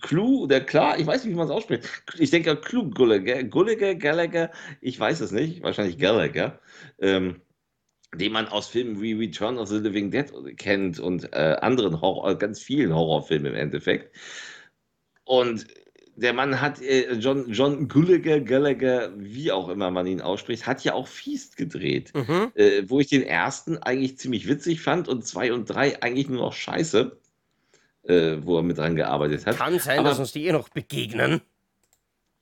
[0.02, 1.88] Clue oder klar, ich weiß nicht, wie man es ausspricht.
[2.18, 6.60] Ich denke Clue Gallagher, Gallagher, Gallagher, ich weiß es nicht, wahrscheinlich Gallagher,
[7.00, 7.42] ähm,
[8.16, 12.36] den man aus Filmen wie Return of the Living Dead kennt und äh, anderen Horror,
[12.36, 14.16] ganz vielen Horrorfilmen im Endeffekt.
[15.26, 15.68] Und
[16.16, 20.84] der Mann hat, äh, John, John Gallagher, Gallagher, wie auch immer man ihn ausspricht, hat
[20.84, 22.52] ja auch Feast gedreht, Mhm.
[22.56, 26.42] äh, wo ich den ersten eigentlich ziemlich witzig fand und zwei und drei eigentlich nur
[26.42, 27.18] noch scheiße,
[28.04, 29.58] äh, wo er mit dran gearbeitet hat.
[29.58, 31.42] Kann sein, dass Aber uns die eh noch begegnen.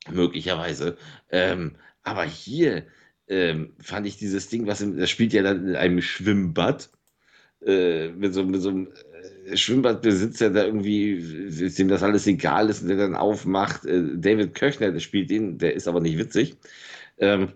[0.09, 0.97] möglicherweise.
[1.29, 2.85] Ähm, aber hier
[3.27, 6.89] ähm, fand ich dieses Ding, was im, das spielt ja dann in einem Schwimmbad
[7.65, 9.12] äh, mit so, mit so einem äh,
[9.53, 13.85] Schwimmbadbesitzer, der irgendwie, dem das alles egal ist und der dann aufmacht.
[13.85, 16.57] Äh, David Köchner, der spielt den, der ist aber nicht witzig.
[17.17, 17.53] Ähm,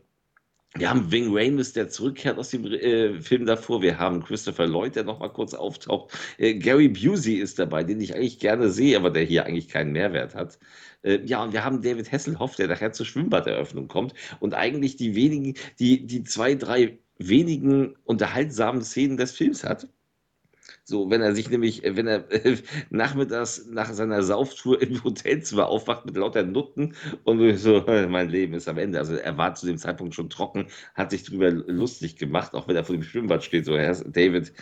[0.76, 3.82] wir haben Ving Rhames, der zurückkehrt aus dem äh, Film davor.
[3.82, 6.14] Wir haben Christopher Lloyd, der noch mal kurz auftaucht.
[6.38, 9.92] Äh, Gary Busey ist dabei, den ich eigentlich gerne sehe, aber der hier eigentlich keinen
[9.92, 10.60] Mehrwert hat.
[11.04, 15.16] Äh, ja, und wir haben David Hasselhoff, der nachher zur Schwimmbaderöffnung kommt und eigentlich die
[15.16, 19.88] wenigen, die, die zwei, drei wenigen unterhaltsamen Szenen des Films hat.
[20.90, 22.56] So, wenn er sich nämlich, äh, wenn er äh,
[22.90, 28.70] nachmittags nach seiner Sauftour im Hotelzimmer aufwacht mit lauter Nutten und so, mein Leben ist
[28.70, 28.98] am Ende.
[28.98, 32.78] Also er war zu dem Zeitpunkt schon trocken, hat sich drüber lustig gemacht, auch wenn
[32.78, 33.66] er vor dem Schwimmbad steht.
[33.66, 34.54] So, Herr David,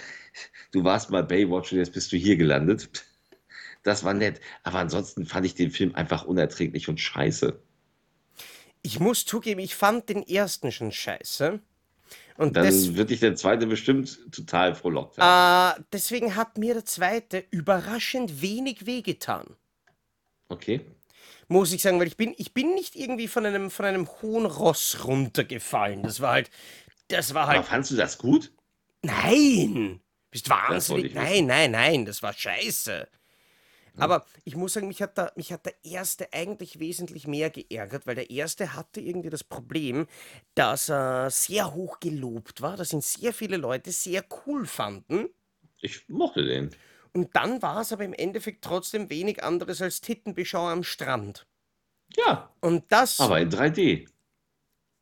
[0.72, 2.90] du warst mal Baywatch und jetzt bist du hier gelandet.
[3.84, 4.42] Das war nett.
[4.64, 7.60] Aber ansonsten fand ich den Film einfach unerträglich und scheiße.
[8.82, 11.60] Ich muss zugeben, ich fand den ersten schon scheiße.
[12.38, 15.80] Und Dann des, wird dich der zweite bestimmt total frohlockt haben.
[15.80, 19.46] Äh, deswegen hat mir der zweite überraschend wenig wehgetan.
[20.50, 20.82] Okay.
[21.48, 24.46] Muss ich sagen, weil ich bin, ich bin nicht irgendwie von einem, von einem hohen
[24.46, 26.04] Ross runtergefallen.
[26.04, 26.50] Das war halt.
[27.08, 27.60] Das war halt.
[27.60, 28.52] Aber fandst du das gut?
[29.04, 30.02] Nein!
[30.32, 31.14] Bist wahnsinnig.
[31.14, 33.08] Nein, nein, nein, das war scheiße.
[33.98, 38.08] Aber ich muss sagen, mich hat, der, mich hat der erste eigentlich wesentlich mehr geärgert,
[38.08, 40.08] weil der erste hatte irgendwie das Problem,
[40.54, 45.30] dass er sehr hoch gelobt war, dass ihn sehr viele Leute sehr cool fanden.
[45.80, 46.72] Ich mochte den.
[47.14, 51.48] Und dann war es aber im Endeffekt trotzdem wenig anderes als Tittenbeschau am Strand.
[52.16, 52.54] Ja.
[52.60, 53.20] Und das.
[53.20, 54.08] Aber in 3D.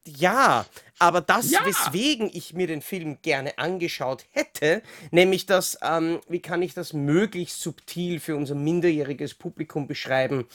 [0.05, 0.65] Ja,
[0.99, 1.65] aber das, ja.
[1.65, 4.81] weswegen ich mir den Film gerne angeschaut hätte,
[5.11, 10.45] nämlich das, ähm, wie kann ich das möglichst subtil für unser minderjähriges Publikum beschreiben,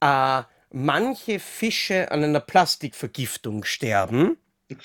[0.00, 4.36] äh, manche Fische an einer Plastikvergiftung sterben.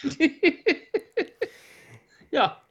[2.32, 2.62] ja.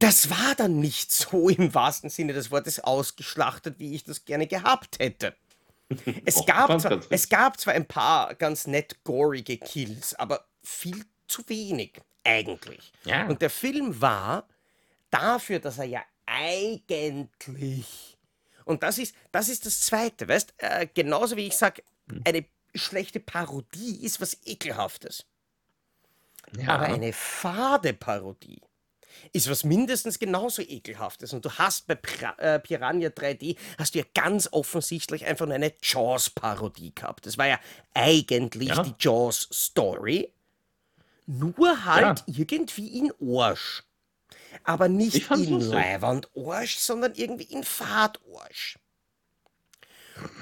[0.00, 4.46] Das war dann nicht so im wahrsten Sinne des Wortes ausgeschlachtet, wie ich das gerne
[4.46, 5.34] gehabt hätte.
[6.24, 11.04] Es, Och, gab, zwar, es gab zwar ein paar ganz nett gorige Kills, aber viel
[11.28, 12.92] zu wenig, eigentlich.
[13.04, 13.26] Ja.
[13.26, 14.48] Und der Film war
[15.10, 18.16] dafür, dass er ja eigentlich.
[18.64, 22.22] Und das ist, das ist das Zweite, weißt äh, genauso wie ich sage, hm.
[22.24, 22.44] eine
[22.74, 25.24] schlechte Parodie ist was Ekelhaftes.
[26.56, 26.68] Ja.
[26.68, 28.60] Aber eine fade Parodie
[29.32, 31.32] ist was mindestens genauso ekelhaftes.
[31.32, 35.54] Und du hast bei pra äh, Piranha 3D hast du ja ganz offensichtlich einfach nur
[35.54, 37.26] eine Jaws-Parodie gehabt.
[37.26, 37.60] Das war ja
[37.94, 38.82] eigentlich ja.
[38.82, 40.32] die Jaws-Story.
[41.26, 42.34] Nur halt ja.
[42.38, 43.82] irgendwie in Arsch.
[44.62, 48.78] Aber nicht in Leiwand Arsch, sondern irgendwie in Fahrt Arsch.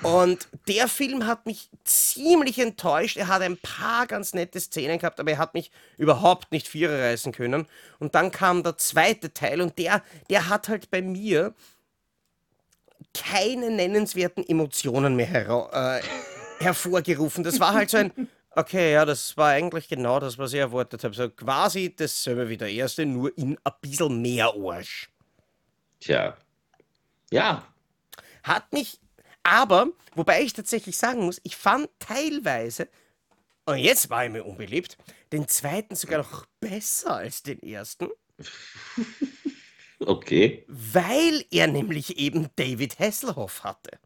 [0.03, 3.17] Und der Film hat mich ziemlich enttäuscht.
[3.17, 7.01] Er hat ein paar ganz nette Szenen gehabt, aber er hat mich überhaupt nicht vierer
[7.01, 7.67] reißen können.
[7.99, 11.55] Und dann kam der zweite Teil und der, der hat halt bei mir
[13.15, 15.31] keine nennenswerten Emotionen mehr
[15.73, 16.03] äh,
[16.63, 17.45] hervorgerufen.
[17.45, 18.13] Das war halt so ein,
[18.55, 21.15] Okay, ja, das war eigentlich genau das, was ich erwartet habe.
[21.15, 25.11] So quasi dasselbe wie der erste, nur in ein bisschen mehr Arsch.
[26.01, 26.37] Tja.
[27.31, 27.67] Ja.
[28.43, 29.01] Hat mich,
[29.43, 32.89] aber, wobei ich tatsächlich sagen muss, ich fand teilweise,
[33.65, 34.99] und jetzt war ich mir unbeliebt,
[35.33, 38.09] den zweiten sogar noch besser als den ersten.
[40.07, 40.65] Okay.
[40.67, 43.99] Weil er nämlich eben David Hasselhoff hatte.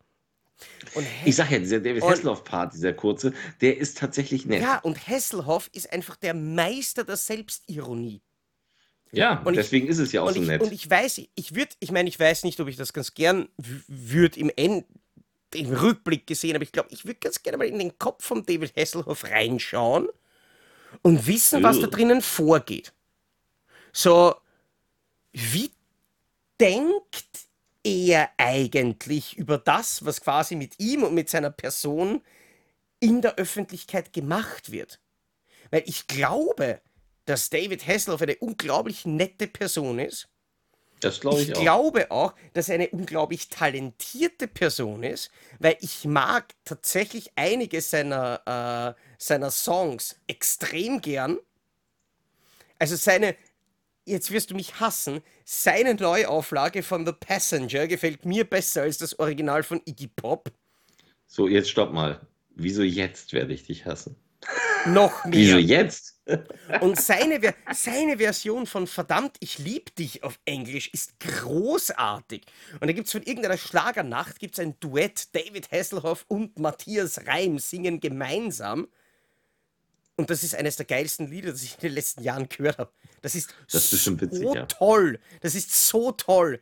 [1.25, 4.63] Ich sag ja, dieser David Hasselhoff-Part, dieser kurze, der ist tatsächlich nett.
[4.63, 8.23] Ja, und Hasselhoff ist einfach der Meister der Selbstironie.
[9.13, 10.63] Ja, und deswegen ich, ist es ja auch so ich, nett.
[10.63, 13.49] Und ich weiß, ich würde, ich meine, ich weiß nicht, ob ich das ganz gern
[13.89, 14.51] würde im
[15.55, 18.45] im Rückblick gesehen, aber ich glaube, ich würde ganz gerne mal in den Kopf von
[18.45, 20.09] David Hasselhoff reinschauen
[21.03, 22.93] und wissen, was da drinnen vorgeht.
[23.93, 24.35] So,
[25.33, 25.71] wie
[26.61, 27.46] denkt
[27.87, 32.21] er eigentlich über das, was quasi mit ihm und mit seiner Person
[32.99, 35.01] in der Öffentlichkeit gemacht wird.
[35.71, 36.81] Weil ich glaube,
[37.27, 40.29] dass David Hasselhoff eine unglaublich nette Person ist.
[41.01, 41.61] Das glaube ich, ich auch.
[41.61, 45.31] glaube auch, dass er eine unglaublich talentierte Person ist,
[45.61, 51.39] weil ich mag tatsächlich einige seiner, äh, seiner Songs extrem gern.
[52.79, 53.37] Also seine,
[54.07, 59.19] jetzt wirst du mich hassen, seine Neuauflage von The Passenger gefällt mir besser als das
[59.19, 60.51] Original von Iggy Pop.
[61.27, 62.27] So, jetzt stopp mal.
[62.55, 64.17] Wieso jetzt werde ich dich hassen?
[64.87, 65.35] Noch mehr.
[65.35, 66.21] Wieso jetzt?
[66.81, 72.43] Und seine, seine Version von Verdammt, ich lieb dich auf Englisch ist großartig.
[72.81, 77.59] Und da gibt es von irgendeiner Schlagernacht gibt's ein Duett, David Hasselhoff und Matthias Reim
[77.59, 78.89] singen gemeinsam.
[80.17, 82.93] Und das ist eines der geilsten Lieder, das ich in den letzten Jahren gehört habe.
[83.23, 84.67] Das ist, das ist so witzig, ja.
[84.67, 85.19] toll.
[85.41, 86.61] Das ist so toll.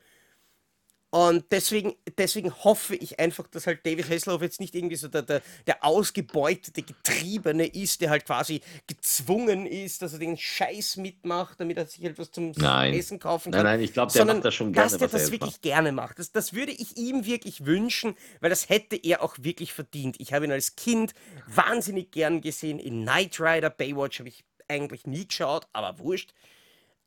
[1.15, 5.23] Und deswegen, deswegen hoffe ich einfach, dass halt David Hasselhoff jetzt nicht irgendwie so der,
[5.23, 11.61] der, der ausgebeutete Getriebene ist, der halt quasi gezwungen ist, dass er den Scheiß mitmacht,
[11.61, 12.95] damit er sich etwas zum nein.
[12.95, 13.63] Essen kaufen kann.
[13.63, 14.91] Nein, nein, ich glaube, der macht das schon gerne.
[14.91, 15.63] Dass der das wirklich macht.
[15.63, 16.19] gerne macht.
[16.19, 20.17] Das, das würde ich ihm wirklich wünschen, weil das hätte er auch wirklich verdient.
[20.19, 21.15] Ich habe ihn als Kind
[21.47, 26.33] wahnsinnig gern gesehen in Knight Rider, Baywatch habe ich eigentlich nie geschaut, aber wurscht.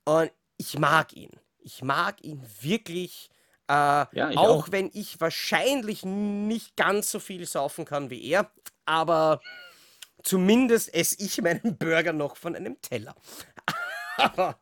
[0.06, 1.32] Und ich mag ihn.
[1.60, 3.30] Ich mag ihn wirklich
[3.70, 8.50] Äh, ja, auch, auch, wenn ich wahrscheinlich nicht ganz so viel saufen kann wie er,
[8.86, 9.42] aber
[10.24, 13.14] zumindest esse ich meinen Burger noch von einem Teller.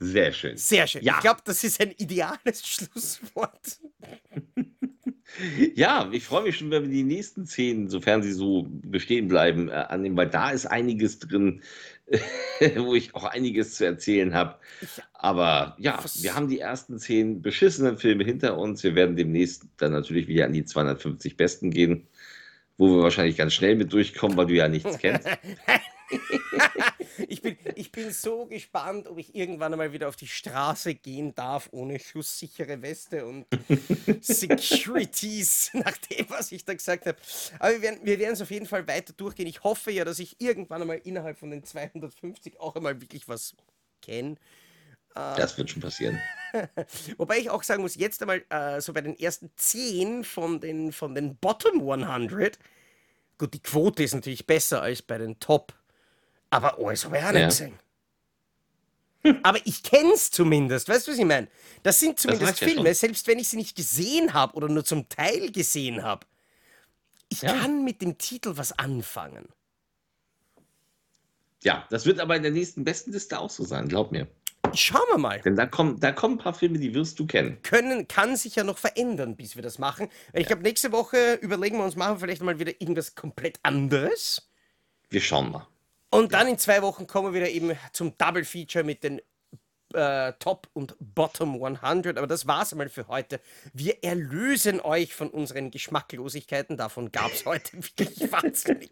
[0.00, 0.56] sehr schön.
[0.56, 1.04] Sehr schön.
[1.04, 1.14] Ja.
[1.14, 3.78] Ich glaube, das ist ein ideales Schlusswort.
[5.74, 9.68] Ja, ich freue mich schon, wenn wir die nächsten Szenen, sofern sie so bestehen bleiben,
[9.68, 11.62] äh, annehmen, weil da ist einiges drin,
[12.76, 14.56] wo ich auch einiges zu erzählen habe.
[15.14, 18.82] Aber ja, wir haben die ersten zehn beschissenen Filme hinter uns.
[18.82, 22.08] Wir werden demnächst dann natürlich wieder an die 250 besten gehen,
[22.76, 25.28] wo wir wahrscheinlich ganz schnell mit durchkommen, weil du ja nichts kennst.
[27.28, 31.34] ich, bin, ich bin so gespannt, ob ich irgendwann einmal wieder auf die Straße gehen
[31.34, 33.46] darf, ohne schusssichere Weste und
[34.20, 37.18] Securities, nach dem, was ich da gesagt habe.
[37.58, 39.46] Aber wir werden, wir werden es auf jeden Fall weiter durchgehen.
[39.46, 43.54] Ich hoffe ja, dass ich irgendwann einmal innerhalb von den 250 auch einmal wirklich was
[44.02, 44.36] kenne.
[45.14, 46.20] Äh, das wird schon passieren.
[47.16, 50.92] Wobei ich auch sagen muss, jetzt einmal äh, so bei den ersten 10 von den,
[50.92, 52.58] von den Bottom 100,
[53.38, 55.74] gut, die Quote ist natürlich besser als bei den Top
[56.50, 57.78] aber alles habe ich auch nicht gesehen.
[59.42, 61.48] Aber ich kenne es zumindest, weißt du, was ich meine?
[61.82, 65.08] Das sind zumindest das Filme, selbst wenn ich sie nicht gesehen habe oder nur zum
[65.08, 66.26] Teil gesehen habe.
[67.28, 67.52] Ich ja.
[67.52, 69.48] kann mit dem Titel was anfangen.
[71.62, 74.26] Ja, das wird aber in der nächsten besten Liste auch so sein, glaub mir.
[74.74, 75.40] Schauen wir mal.
[75.40, 77.60] Denn da kommen, da kommen ein paar Filme, die wirst du kennen.
[77.62, 80.08] Können, kann sich ja noch verändern, bis wir das machen.
[80.32, 80.46] Ich ja.
[80.48, 84.48] glaube, nächste Woche überlegen wir uns, machen wir vielleicht mal wieder irgendwas komplett anderes.
[85.08, 85.66] Wir schauen mal.
[86.10, 89.20] Und dann in zwei Wochen kommen wir wieder eben zum Double Feature mit den
[89.94, 92.18] äh, Top und Bottom 100.
[92.18, 93.40] Aber das war's einmal für heute.
[93.72, 96.76] Wir erlösen euch von unseren Geschmacklosigkeiten.
[96.76, 98.90] Davon gab es heute wirklich wahnsinnig.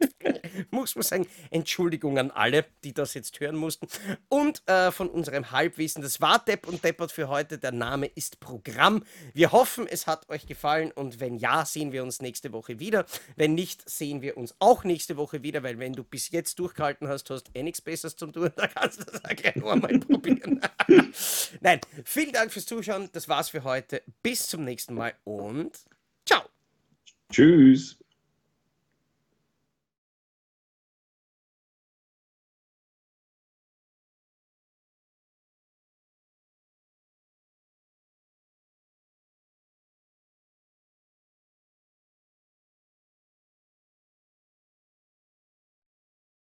[0.70, 3.88] Muss man sagen, Entschuldigung an alle, die das jetzt hören mussten.
[4.28, 6.03] Und äh, von unserem Halbwissen.
[6.03, 7.59] Das war Depp und Deppert für heute.
[7.59, 9.05] Der Name ist Programm.
[9.34, 10.92] Wir hoffen, es hat euch gefallen.
[10.92, 13.07] Und wenn ja, sehen wir uns nächste Woche wieder.
[13.36, 17.09] Wenn nicht, sehen wir uns auch nächste Woche wieder, weil wenn du bis jetzt durchgehalten
[17.09, 18.51] hast, hast eh nichts Besseres zum tun.
[18.59, 20.61] Da kannst du das auch gerne mal probieren.
[21.61, 23.11] Nein, vielen Dank fürs Zuschauen.
[23.12, 24.03] Das war's für heute.
[24.22, 25.78] Bis zum nächsten Mal und
[26.24, 26.43] ciao.
[27.30, 27.99] Tschüss.